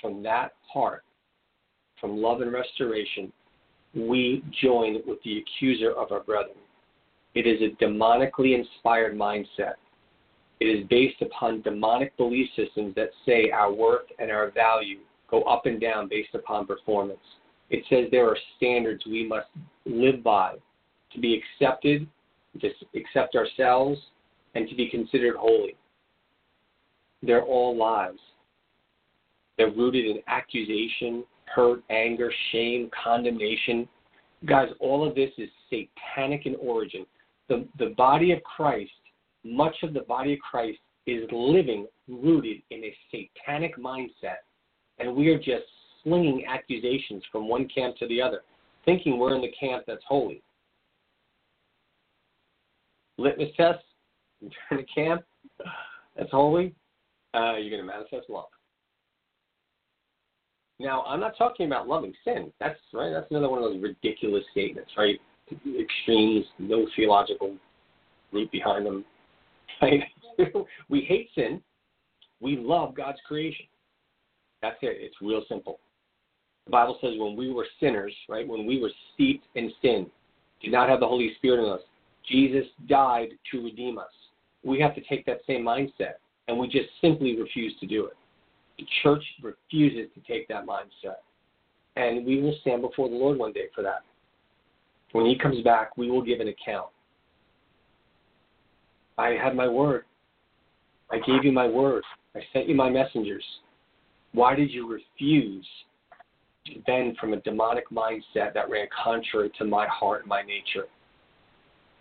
[0.00, 1.04] from that heart,
[2.00, 3.32] from love and restoration,
[3.94, 6.56] we join with the accuser of our brethren.
[7.34, 9.74] It is a demonically inspired mindset.
[10.60, 14.98] It is based upon demonic belief systems that say our worth and our value
[15.30, 17.18] go up and down based upon performance.
[17.70, 19.46] It says there are standards we must
[19.86, 20.56] live by
[21.12, 22.06] to be accepted,
[22.60, 23.98] to accept ourselves,
[24.54, 25.76] and to be considered holy.
[27.22, 28.18] They're all lies.
[29.56, 33.88] They're rooted in accusation, hurt, anger, shame, condemnation.
[34.46, 37.04] Guys, all of this is satanic in origin
[37.50, 38.92] the, the body of Christ,
[39.44, 44.38] much of the body of Christ is living rooted in a satanic mindset,
[44.98, 45.64] and we are just
[46.02, 48.42] slinging accusations from one camp to the other,
[48.84, 50.40] thinking we're in the camp that's holy.
[53.20, 53.84] Litmus test,
[54.42, 55.22] in a camp
[56.16, 56.74] that's holy,
[57.34, 58.46] uh, you're going to manifest love.
[60.78, 62.50] Now, I'm not talking about loving sin.
[62.58, 63.10] That's right.
[63.12, 65.20] That's another one of those ridiculous statements, right?
[65.78, 67.56] extremes, no theological
[68.32, 69.04] root behind them.
[69.82, 70.00] Right?
[70.88, 71.60] we hate sin.
[72.40, 73.66] We love God's creation.
[74.62, 74.96] That's it.
[75.00, 75.80] It's real simple.
[76.66, 80.06] The Bible says when we were sinners, right, when we were steeped in sin,
[80.62, 81.80] did not have the Holy Spirit in us,
[82.28, 84.10] Jesus died to redeem us.
[84.64, 86.14] We have to take that same mindset,
[86.48, 88.16] and we just simply refuse to do it.
[88.78, 91.16] The church refuses to take that mindset.
[91.96, 94.02] And we will stand before the Lord one day for that.
[95.12, 96.88] When he comes back, we will give an account.
[99.18, 100.04] I had my word.
[101.10, 102.04] I gave you my word.
[102.34, 103.44] I sent you my messengers.
[104.32, 105.66] Why did you refuse
[106.66, 110.86] to bend from a demonic mindset that ran contrary to my heart and my nature?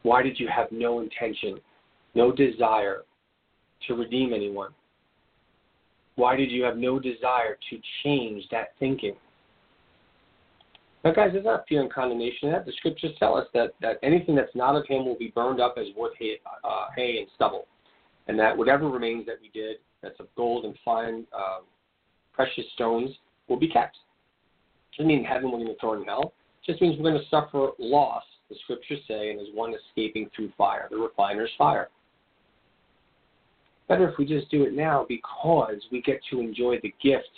[0.04, 1.60] Why did you have no intention,
[2.16, 3.04] no desire
[3.88, 4.72] to redeem anyone?
[6.16, 9.16] Why did you have no desire to change that thinking?
[11.04, 12.52] Now, guys, it's not fear and condemnation.
[12.52, 15.62] That the scriptures tell us that, that anything that's not of Him will be burned
[15.62, 17.68] up as wood, hay, uh, hay and stubble,
[18.28, 21.60] and that whatever remains that we did, that's of gold and fine, uh,
[22.34, 23.12] precious stones,
[23.48, 23.98] will be kept.
[24.98, 26.34] Doesn't mean heaven we're going to throw in hell.
[26.62, 28.24] It just means we're going to suffer loss.
[28.50, 31.90] The scriptures say, and as one escaping through fire, the refiner's fire.
[33.88, 37.30] Better if we just do it now because we get to enjoy the gift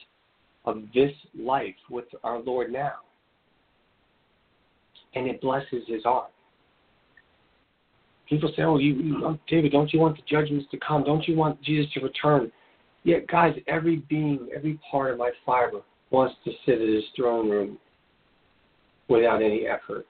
[0.66, 2.96] of this life with our Lord now
[5.16, 6.32] and it blesses his heart.
[8.28, 11.04] People say, "Oh, you, you oh, David, don't you want the judgments to come?
[11.04, 12.52] Don't you want Jesus to return?"
[13.04, 15.82] Yet, guys, every being, every part of my fiber
[16.12, 17.78] wants to sit at his throne room
[19.08, 20.06] without any effort.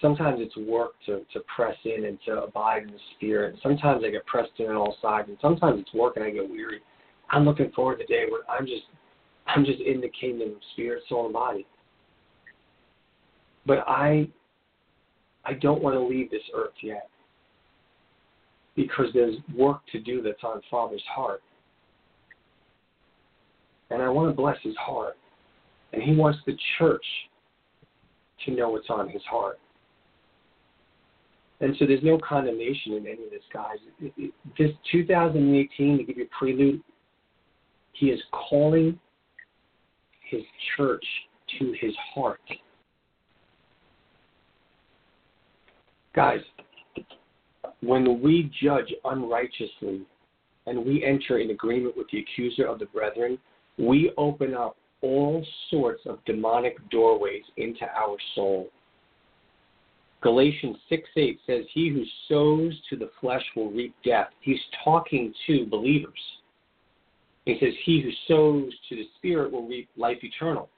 [0.00, 3.56] Sometimes it's work to, to press in and to abide in the Spirit.
[3.62, 6.48] Sometimes I get pressed in on all sides, and sometimes it's work and I get
[6.48, 6.80] weary.
[7.30, 8.84] I'm looking forward to the day where I'm just
[9.46, 11.66] I'm just in the kingdom of spirit, soul, and body.
[13.64, 14.28] But I
[15.44, 17.08] I don't want to leave this earth yet.
[18.74, 21.42] Because there's work to do that's on Father's heart.
[23.90, 25.16] And I want to bless his heart.
[25.92, 27.04] And he wants the church
[28.44, 29.58] to know what's on his heart.
[31.60, 33.78] And so there's no condemnation in any of this, guys.
[34.58, 36.82] This 2018, to give you a prelude,
[37.92, 38.98] he is calling
[40.28, 40.42] his
[40.76, 41.04] church
[41.58, 42.40] to his heart.
[46.14, 46.40] Guys,
[47.80, 50.02] when we judge unrighteously
[50.66, 53.38] and we enter in agreement with the accuser of the brethren,
[53.78, 58.68] we open up all sorts of demonic doorways into our soul.
[60.26, 64.26] Galatians 6 8 says, He who sows to the flesh will reap death.
[64.40, 66.18] He's talking to believers.
[67.44, 70.68] He says, He who sows to the Spirit will reap life eternal.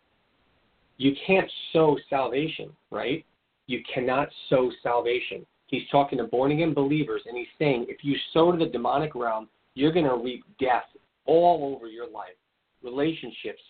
[0.99, 3.25] You can't sow salvation, right?
[3.69, 5.47] You cannot sow salvation.
[5.69, 9.15] He's talking to born again believers, and he's saying, if you sow to the demonic
[9.15, 10.85] realm, you're going to reap death
[11.25, 12.37] all over your life
[12.83, 13.63] relationships,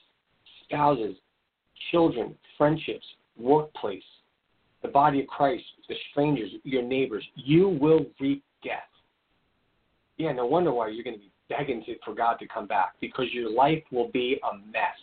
[0.65, 1.15] spouses,
[1.93, 3.07] children, friendships,
[3.39, 4.03] workplace,
[4.83, 7.25] the body of Christ, the strangers, your neighbors.
[7.35, 8.83] You will reap death.
[10.17, 12.95] Yeah, no wonder why you're going to be begging to, for God to come back
[13.01, 14.99] because your life will be a mess.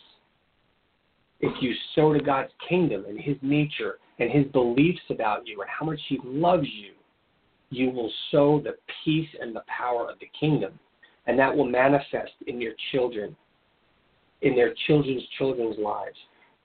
[1.40, 5.70] If you sow to God's kingdom and His nature and His beliefs about you and
[5.70, 6.92] how much He loves you,
[7.70, 10.78] you will sow the peace and the power of the kingdom.
[11.26, 13.36] And that will manifest in your children,
[14.42, 16.16] in their children's children's lives,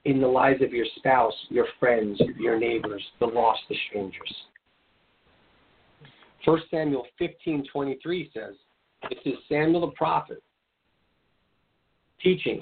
[0.05, 4.35] in the lives of your spouse, your friends, your neighbors, the lost, the strangers.
[6.43, 8.55] 1 Samuel 15:23 says,
[9.09, 10.41] this is Samuel the prophet
[12.21, 12.61] teaching,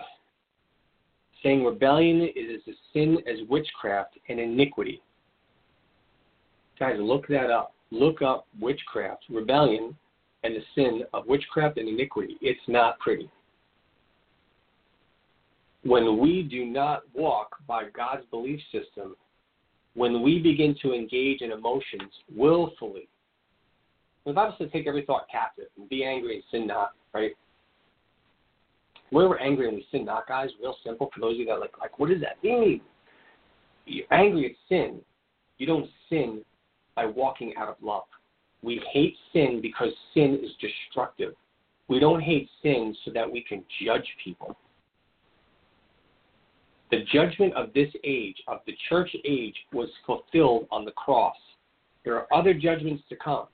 [1.43, 5.01] saying rebellion is a sin as witchcraft and iniquity.
[6.79, 7.73] Guys, look that up.
[7.91, 9.95] Look up witchcraft, rebellion,
[10.43, 12.37] and the sin of witchcraft and iniquity.
[12.41, 13.29] It's not pretty.
[15.84, 19.15] When we do not walk by God's belief system,
[19.95, 23.07] when we begin to engage in emotions willfully,
[24.25, 27.32] the Bible says take every thought captive and be angry and sin not, right?
[29.11, 30.49] We're angry and we sin not, guys.
[30.61, 32.82] Real simple for those of you that like, like, what does that mean?
[33.86, 34.99] You're angry at sin.
[35.57, 36.41] You don't sin
[36.95, 38.03] by walking out of love.
[38.61, 41.34] We hate sin because sin is destructive.
[41.88, 44.55] We don't hate sin so that we can judge people.
[46.91, 51.35] The judgment of this age, of the church age, was fulfilled on the cross.
[52.03, 53.45] There are other judgments to come.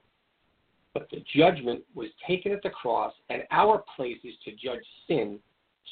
[0.93, 5.39] But the judgment was taken at the cross, and our place is to judge sin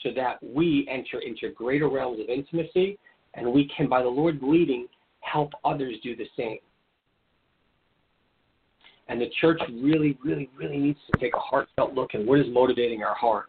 [0.01, 2.97] so that we enter into greater realms of intimacy
[3.33, 4.87] and we can, by the Lord's leading,
[5.21, 6.59] help others do the same.
[9.07, 12.45] And the church really, really, really needs to take a heartfelt look at what is
[12.49, 13.47] motivating our heart.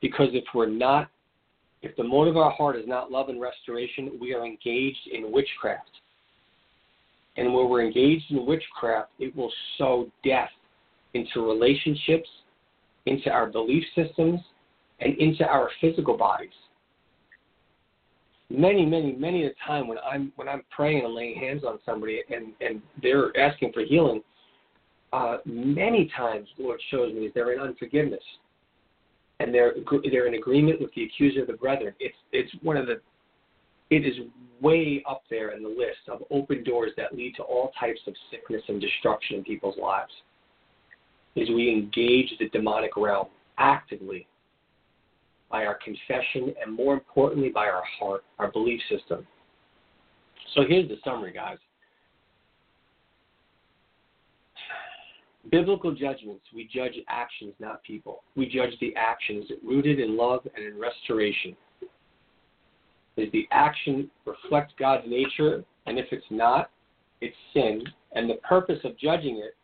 [0.00, 1.10] Because if we're not,
[1.86, 5.30] if the motive of our heart is not love and restoration, we are engaged in
[5.32, 5.90] witchcraft.
[7.36, 10.50] And when we're engaged in witchcraft, it will sow death
[11.14, 12.28] into relationships,
[13.06, 14.40] into our belief systems,
[15.00, 16.50] and into our physical bodies.
[18.50, 22.22] Many, many, many a time when I'm when I'm praying and laying hands on somebody
[22.30, 24.22] and and they're asking for healing,
[25.12, 28.22] uh, many times the Lord shows me they're in unforgiveness,
[29.40, 29.74] and they're
[30.10, 31.94] they're in agreement with the accuser of the brethren.
[32.00, 33.00] It's it's one of the
[33.90, 34.14] it is
[34.60, 38.14] way up there in the list of open doors that lead to all types of
[38.30, 40.12] sickness and destruction in people's lives
[41.36, 43.28] is we engage the demonic realm
[43.58, 44.26] actively
[45.50, 49.26] by our confession and more importantly by our heart, our belief system.
[50.54, 51.58] So here's the summary, guys.
[55.50, 58.22] Biblical judgments, we judge actions, not people.
[58.34, 61.56] We judge the actions rooted in love and in restoration.
[63.16, 65.64] Does the action reflect God's nature?
[65.86, 66.70] And if it's not,
[67.20, 67.84] it's sin.
[68.12, 69.54] And the purpose of judging it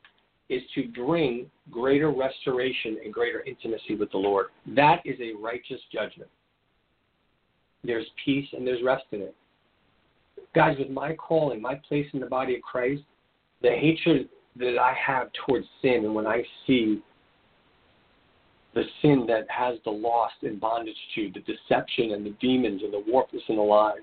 [0.53, 4.47] is to bring greater restoration and greater intimacy with the Lord.
[4.67, 6.31] That is a righteous judgment.
[7.85, 9.35] There's peace and there's rest in it.
[10.55, 13.03] Guys, with my calling, my place in the body of Christ,
[13.63, 17.03] the hatred that I have towards sin, and when I see
[18.75, 22.93] the sin that has the lost in bondage to, the deception and the demons and
[22.93, 23.97] the warpness and the lies,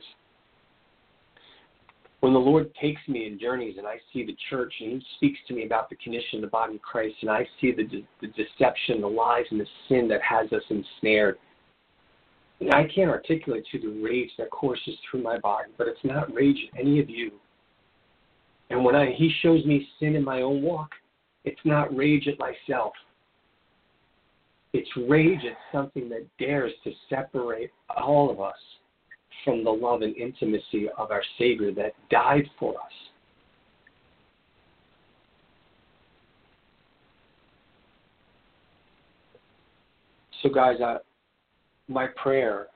[2.20, 5.40] when the Lord takes me in journeys and I see the church and He speaks
[5.48, 8.08] to me about the condition of the body of Christ and I see the, de-
[8.22, 11.38] the deception, the lies, and the sin that has us ensnared,
[12.60, 16.34] and I can't articulate to the rage that courses through my body, but it's not
[16.34, 17.32] rage in any of you.
[18.70, 20.92] And when I, he shows me sin in my own walk,
[21.44, 22.94] it's not rage at myself.
[24.74, 28.56] It's rage at something that dares to separate all of us
[29.44, 32.92] from the love and intimacy of our Savior that died for us.
[40.44, 40.98] So, guys, I,
[41.88, 42.68] my prayer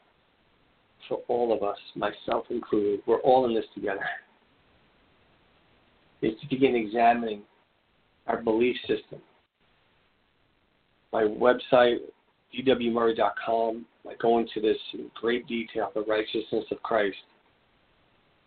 [1.07, 4.01] for all of us, myself included, we're all in this together,
[6.24, 7.41] is to begin examining
[8.28, 9.19] our belief system.
[11.11, 11.97] My website,
[12.57, 17.17] dwmurry.com, I go into this in great detail the righteousness of Christ,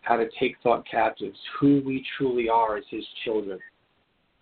[0.01, 3.59] how to take thought captives, who we truly are as His children.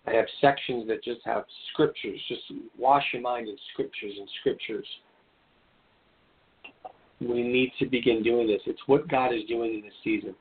[0.07, 2.41] I have sections that just have scriptures, just
[2.77, 4.87] wash your mind in scriptures and scriptures.
[7.19, 8.61] We need to begin doing this.
[8.65, 10.35] It's what God is doing in this season.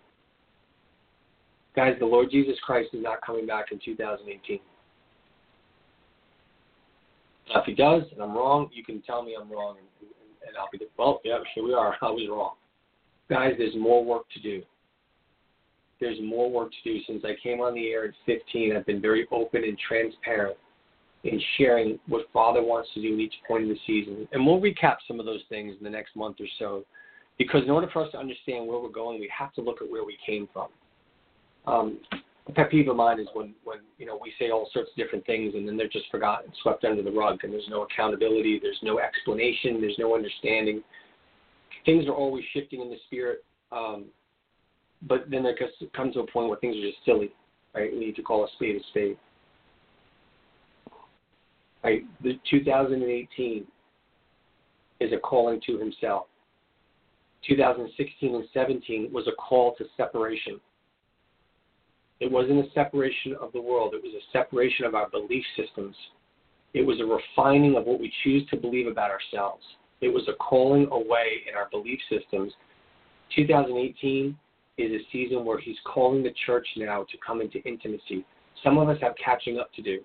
[1.76, 4.60] Guys, the Lord Jesus Christ is not coming back in 2018.
[7.48, 10.08] Now, if he does, and I'm wrong, you can tell me I'm wrong, and,
[10.46, 11.20] and, I'll be well.
[11.24, 11.96] Yeah, here we are.
[12.02, 12.54] I was wrong,
[13.28, 13.54] guys.
[13.58, 14.62] There's more work to do.
[16.00, 17.00] There's more work to do.
[17.06, 20.56] Since I came on the air at 15, I've been very open and transparent
[21.24, 24.60] in sharing what Father wants to do at each point of the season, and we'll
[24.60, 26.84] recap some of those things in the next month or so.
[27.36, 29.90] Because in order for us to understand where we're going, we have to look at
[29.90, 30.68] where we came from.
[31.66, 31.98] Um,
[32.46, 34.96] a pet peeve of mine is when when you know we say all sorts of
[34.96, 38.58] different things and then they're just forgotten, swept under the rug, and there's no accountability,
[38.62, 40.82] there's no explanation, there's no understanding.
[41.86, 44.06] Things are always shifting in the spirit, um,
[45.02, 45.56] but then there
[45.94, 47.32] comes to a point where things are just silly.
[47.74, 47.92] Right?
[47.92, 49.16] We need to call a spade a spade.
[51.82, 52.02] Right?
[52.22, 53.66] The 2018
[55.00, 56.26] is a calling to Himself.
[57.46, 60.60] 2016 and 17 was a call to separation
[62.20, 65.96] it wasn't a separation of the world, it was a separation of our belief systems.
[66.72, 69.62] It was a refining of what we choose to believe about ourselves.
[70.00, 72.52] It was a calling away in our belief systems.
[73.36, 74.36] 2018
[74.78, 78.24] is a season where he's calling the church now to come into intimacy.
[78.62, 80.00] Some of us have catching up to do.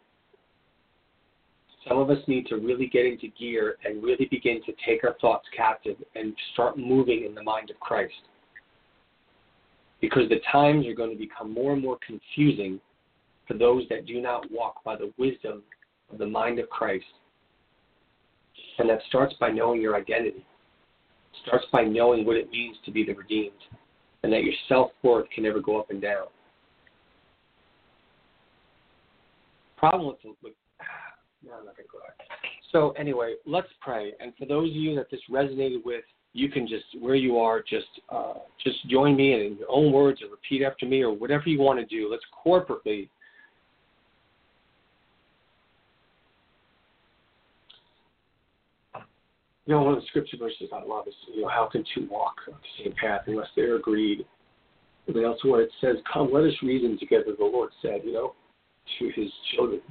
[1.87, 5.15] Some of us need to really get into gear and really begin to take our
[5.21, 8.13] thoughts captive and start moving in the mind of Christ
[10.01, 12.79] because the times are going to become more and more confusing
[13.47, 15.63] for those that do not walk by the wisdom
[16.11, 17.05] of the mind of Christ.
[18.77, 20.39] And that starts by knowing your identity.
[20.39, 23.51] It starts by knowing what it means to be the redeemed
[24.23, 26.27] and that your self worth can never go up and down.
[29.77, 30.53] Problem with, with
[31.45, 32.27] no, I'm not going to go there.
[32.71, 34.13] So anyway, let's pray.
[34.19, 36.03] And for those of you that this resonated with,
[36.33, 40.21] you can just where you are, just uh, just join me in your own words
[40.21, 42.09] or repeat after me or whatever you want to do.
[42.09, 43.09] Let's corporately.
[49.65, 52.07] You know, one of the scripture verses I love is, you know, how can two
[52.09, 54.25] walk on the same path unless they're agreed?
[55.05, 58.33] And then elsewhere it says, Come, let us reason together, the Lord said, you know,
[58.97, 59.81] to his children.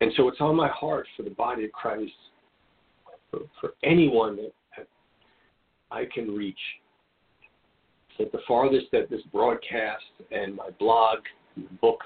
[0.00, 2.12] And so it's on my heart for the body of Christ,
[3.30, 4.52] for, for anyone that
[5.96, 6.58] I can reach.
[8.18, 11.18] That the farthest that this broadcast and my blog,
[11.56, 12.00] and book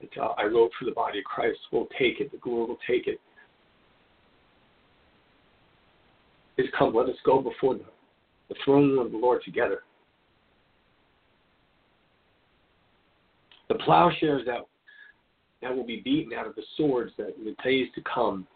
[0.00, 2.78] that uh, I wrote for the body of Christ will take it, the Lord will
[2.86, 3.20] take it.
[6.56, 7.84] Is come, let us go before the,
[8.48, 9.80] the throne of the Lord together.
[13.68, 14.60] The plowshares that
[15.62, 18.46] that will be beaten out of the swords that in the days to come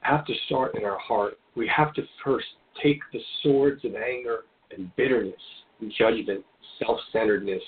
[0.00, 1.38] have to start in our heart.
[1.54, 2.46] We have to first
[2.82, 4.44] take the swords of anger
[4.76, 5.34] and bitterness
[5.80, 6.44] and judgment,
[6.78, 7.62] self centeredness.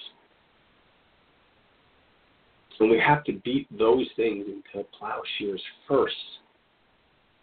[2.81, 6.15] And we have to beat those things into plowshares first.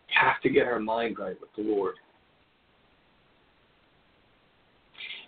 [0.08, 1.96] We have to get our mind right with the Lord.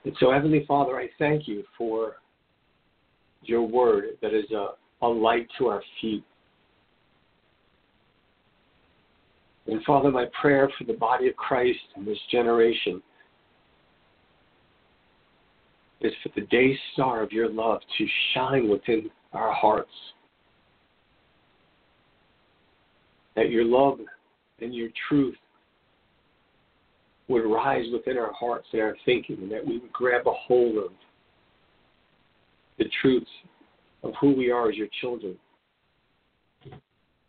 [0.05, 2.17] And so, Heavenly Father, I thank you for
[3.43, 4.69] your word that is a,
[5.05, 6.23] a light to our feet
[9.68, 13.01] And Father, my prayer for the body of Christ in this generation
[15.99, 19.91] is for the day star of your love to shine within our hearts.
[23.36, 23.99] That your love
[24.61, 25.36] and your truth
[27.28, 30.78] would rise within our hearts and our thinking, and that we would grab a hold
[30.78, 30.91] of
[32.78, 33.30] the truths
[34.03, 35.38] of who we are as your children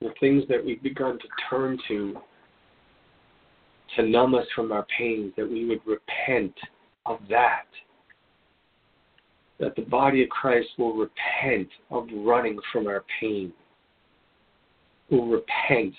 [0.00, 2.16] the things that we've begun to turn to
[3.96, 6.54] to numb us from our pains, that we would repent
[7.06, 7.66] of that.
[9.58, 13.52] That the body of Christ will repent of running from our pain,
[15.10, 15.94] will repent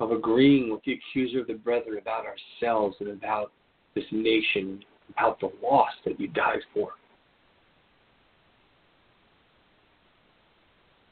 [0.00, 3.52] of agreeing with the accuser of the brethren about ourselves and about
[3.94, 4.84] this nation,
[5.16, 6.90] about the lost that you died for.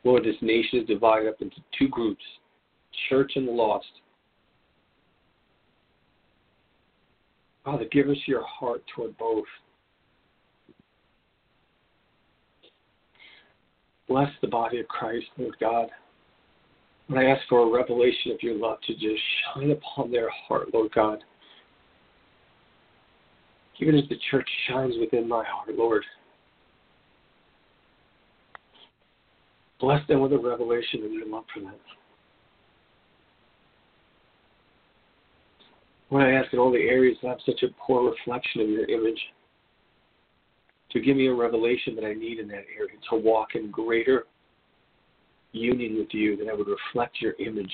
[0.04, 2.24] Lord, this nation is divided up into two groups
[3.08, 3.86] church and the lost.
[7.64, 9.44] Father, give us your heart toward both.
[14.08, 15.88] Bless the body of Christ, Lord God.
[17.08, 19.20] And I ask for a revelation of your love to just
[19.54, 21.22] shine upon their heart, Lord God.
[23.80, 26.04] Even as the church shines within my heart, Lord.
[29.80, 31.74] Bless them with a revelation of your love for them.
[36.12, 38.84] Lord, I ask in all the areas that have such a poor reflection of your
[38.84, 39.18] image
[40.90, 44.26] to give me a revelation that I need in that area to walk in greater
[45.52, 47.72] union with you, that I would reflect your image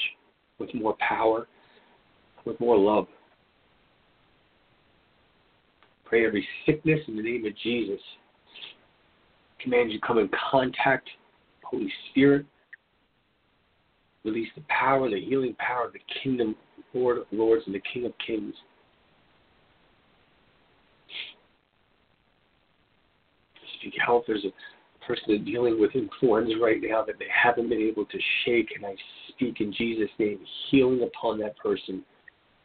[0.61, 1.49] with more power,
[2.45, 3.09] with more love.
[6.05, 8.01] Pray every sickness in the name of Jesus.
[9.61, 11.09] Command you come in contact,
[11.65, 12.47] Holy Spirit.
[14.25, 16.57] Release the power, the healing power of the kingdom,
[16.93, 18.55] Lord of Lords, and the King of Kings.
[23.79, 24.25] Speak health.
[24.27, 28.69] There's a person dealing with influenza right now that they haven't been able to shake,
[28.77, 28.95] and I
[29.29, 30.41] speak in Jesus' name
[30.71, 32.05] healing upon that person.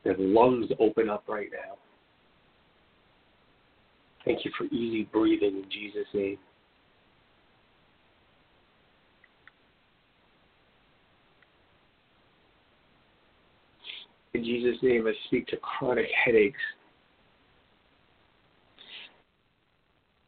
[0.04, 1.76] Their lungs open up right now.
[4.26, 6.38] Thank you for easy breathing in Jesus' name.
[14.34, 16.60] In Jesus' name, I speak to chronic headaches.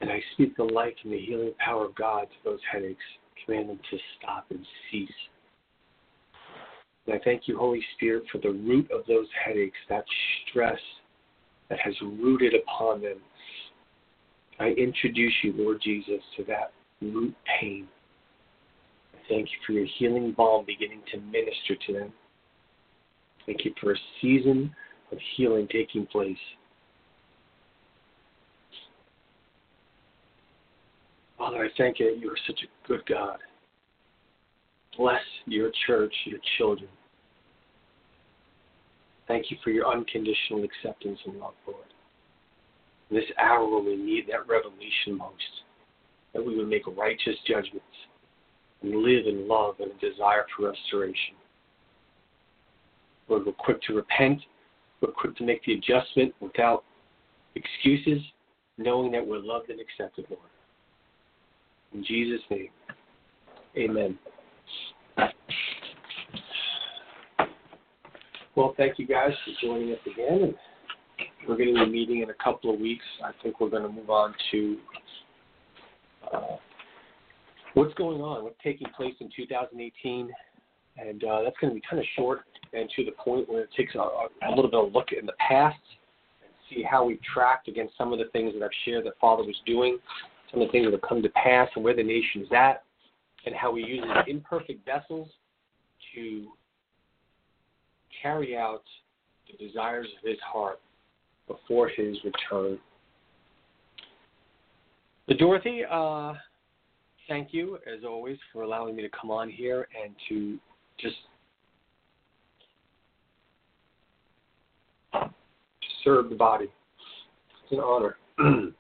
[0.01, 3.03] And I speak the life and the healing power of God to those headaches.
[3.45, 5.10] Command them to stop and cease.
[7.06, 10.06] And I thank you, Holy Spirit, for the root of those headaches, that
[10.47, 10.80] stress
[11.70, 13.18] that has rooted upon them.
[14.60, 17.88] I introduce you, Lord Jesus, to that root pain.
[19.14, 22.14] I thank you for your healing balm beginning to minister to them.
[23.46, 24.74] Thank you for a season
[25.12, 26.38] of healing taking place.
[31.38, 33.38] Father, I thank you that you are such a good God.
[34.98, 36.89] Bless your church, your children.
[39.28, 41.86] Thank you for your unconditional acceptance and love, Lord.
[43.10, 45.34] In this hour when we need that revelation most,
[46.34, 47.86] that we would make righteous judgments
[48.82, 51.36] and live in love and a desire for restoration.
[53.28, 54.41] Lord, we're quick to repent.
[55.01, 56.84] We're quick to make the adjustment without
[57.55, 58.21] excuses,
[58.78, 60.41] knowing that we're loved and accepted, Lord.
[61.93, 62.69] In Jesus' name,
[63.78, 64.19] amen.
[68.55, 70.43] Well, thank you guys for joining us again.
[70.43, 70.55] And
[71.47, 73.03] We're going to be meeting in a couple of weeks.
[73.23, 74.78] I think we're going to move on to
[76.34, 76.55] uh,
[77.73, 80.32] what's going on, what's taking place in 2018.
[80.98, 82.41] And uh, that's going to be kind of short
[82.74, 85.26] and to the point where it takes a, a little bit of a look in
[85.26, 85.80] the past
[86.41, 89.43] and see how we've tracked against some of the things that I've shared that Father
[89.43, 89.98] was doing,
[90.52, 92.84] some of the things that have come to pass and where the nation is at,
[93.46, 95.30] and how we use imperfect vessels
[96.14, 96.48] to
[98.22, 98.84] carry out
[99.48, 100.80] the desires of his heart
[101.48, 102.80] before his return.
[105.28, 106.34] But Dorothy, uh,
[107.28, 110.58] thank you as always for allowing me to come on here and to
[111.00, 111.16] just
[116.04, 116.68] serve the body.
[117.64, 118.18] It's an honor.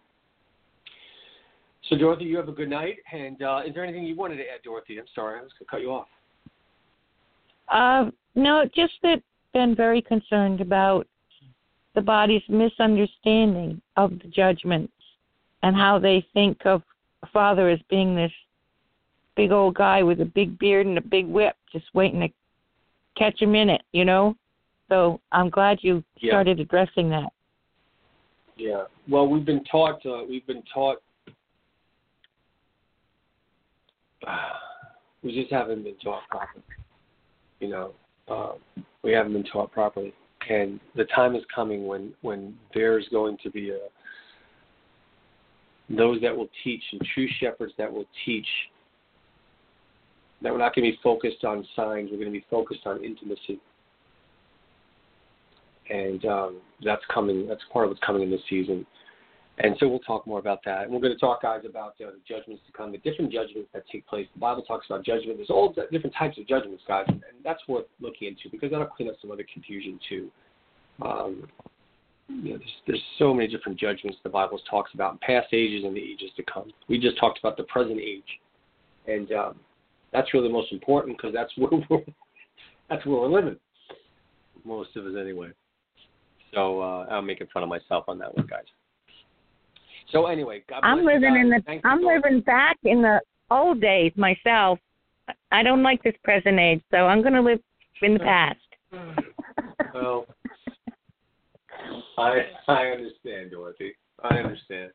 [1.89, 2.97] so, Dorothy, you have a good night.
[3.11, 4.99] And uh, is there anything you wanted to add, Dorothy?
[4.99, 6.07] I'm sorry, I was going to cut you off.
[7.67, 9.21] Uh, no, just that
[9.53, 11.07] been very concerned about
[11.95, 14.93] the body's misunderstanding of the judgments
[15.63, 16.83] and how they think of
[17.31, 18.31] Father as being this
[19.35, 22.29] big old guy with a big beard and a big whip, just waiting to
[23.17, 24.35] catch him in it, you know.
[24.89, 26.31] So I'm glad you Yeah.
[26.31, 27.31] started addressing that.
[28.57, 28.85] Yeah.
[29.07, 30.05] Well, we've been taught.
[30.05, 31.01] Uh, we've been taught.
[35.23, 36.63] we just haven't been taught properly.
[37.59, 37.93] You know,
[38.27, 38.53] uh,
[39.01, 40.13] we haven't been taught properly,
[40.49, 43.79] and the time is coming when when there's going to be a
[45.89, 48.47] those that will teach and true shepherds that will teach.
[50.41, 52.09] That we're not going to be focused on signs.
[52.11, 53.59] We're going to be focused on intimacy.
[55.89, 57.47] and um, that's coming.
[57.47, 58.85] That's part of what's coming in this season.
[59.59, 60.83] And so we'll talk more about that.
[60.83, 63.69] And we're going to talk, guys, about uh, the judgments to come, the different judgments
[63.73, 64.27] that take place.
[64.33, 65.37] The Bible talks about judgment.
[65.37, 69.09] There's all different types of judgments, guys, and that's worth looking into because that'll clean
[69.09, 70.29] up some other confusion too.
[71.01, 71.47] Um,
[72.27, 75.85] you know, there's, there's so many different judgments the Bible talks about in past ages
[75.85, 76.73] and the ages to come.
[76.89, 78.23] We just talked about the present age,
[79.07, 79.55] and um,
[80.15, 81.99] that's really the most important because that's where we're,
[82.89, 83.57] that's where we're living.
[84.63, 85.49] Most of us, anyway.
[86.53, 88.63] So uh, I'm making fun of myself on that one, guys.
[90.11, 93.19] So anyway, I'm living in the Thanks I'm living back in the
[93.51, 94.79] old days myself.
[95.51, 97.59] I don't like this present age, so I'm going to live
[98.01, 98.59] in the past.
[99.93, 100.25] Well,
[102.17, 103.93] I I understand, Dorothy.
[104.23, 104.91] I understand.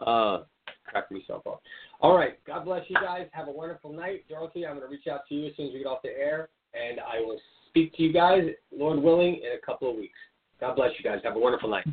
[0.00, 0.40] Uh,
[0.86, 1.62] crack myself up.
[2.02, 2.44] All right.
[2.44, 3.28] God bless you guys.
[3.30, 4.66] Have a wonderful night, Dorothy.
[4.66, 6.48] I'm going to reach out to you as soon as we get off the air,
[6.74, 7.38] and I will
[7.68, 8.42] speak to you guys,
[8.76, 10.18] Lord willing, in a couple of weeks.
[10.60, 11.20] God bless you guys.
[11.22, 11.86] Have a wonderful night.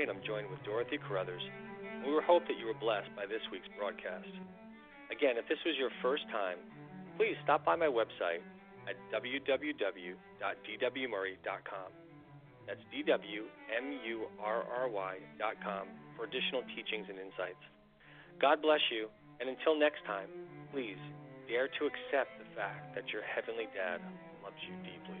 [0.00, 1.44] And I'm joined with Dorothy Carruthers.
[2.00, 4.24] We hope that you were blessed by this week's broadcast.
[5.12, 6.56] Again, if this was your first time,
[7.20, 8.40] please stop by my website
[8.88, 10.16] at www.dwmurry.com.
[12.66, 15.84] That's D-W-M-U-R-R-Y.com
[16.16, 17.60] for additional teachings and insights.
[18.40, 20.28] God bless you, and until next time,
[20.72, 20.96] please
[21.46, 24.00] dare to accept the fact that your Heavenly Dad
[24.40, 25.20] loves you deeply.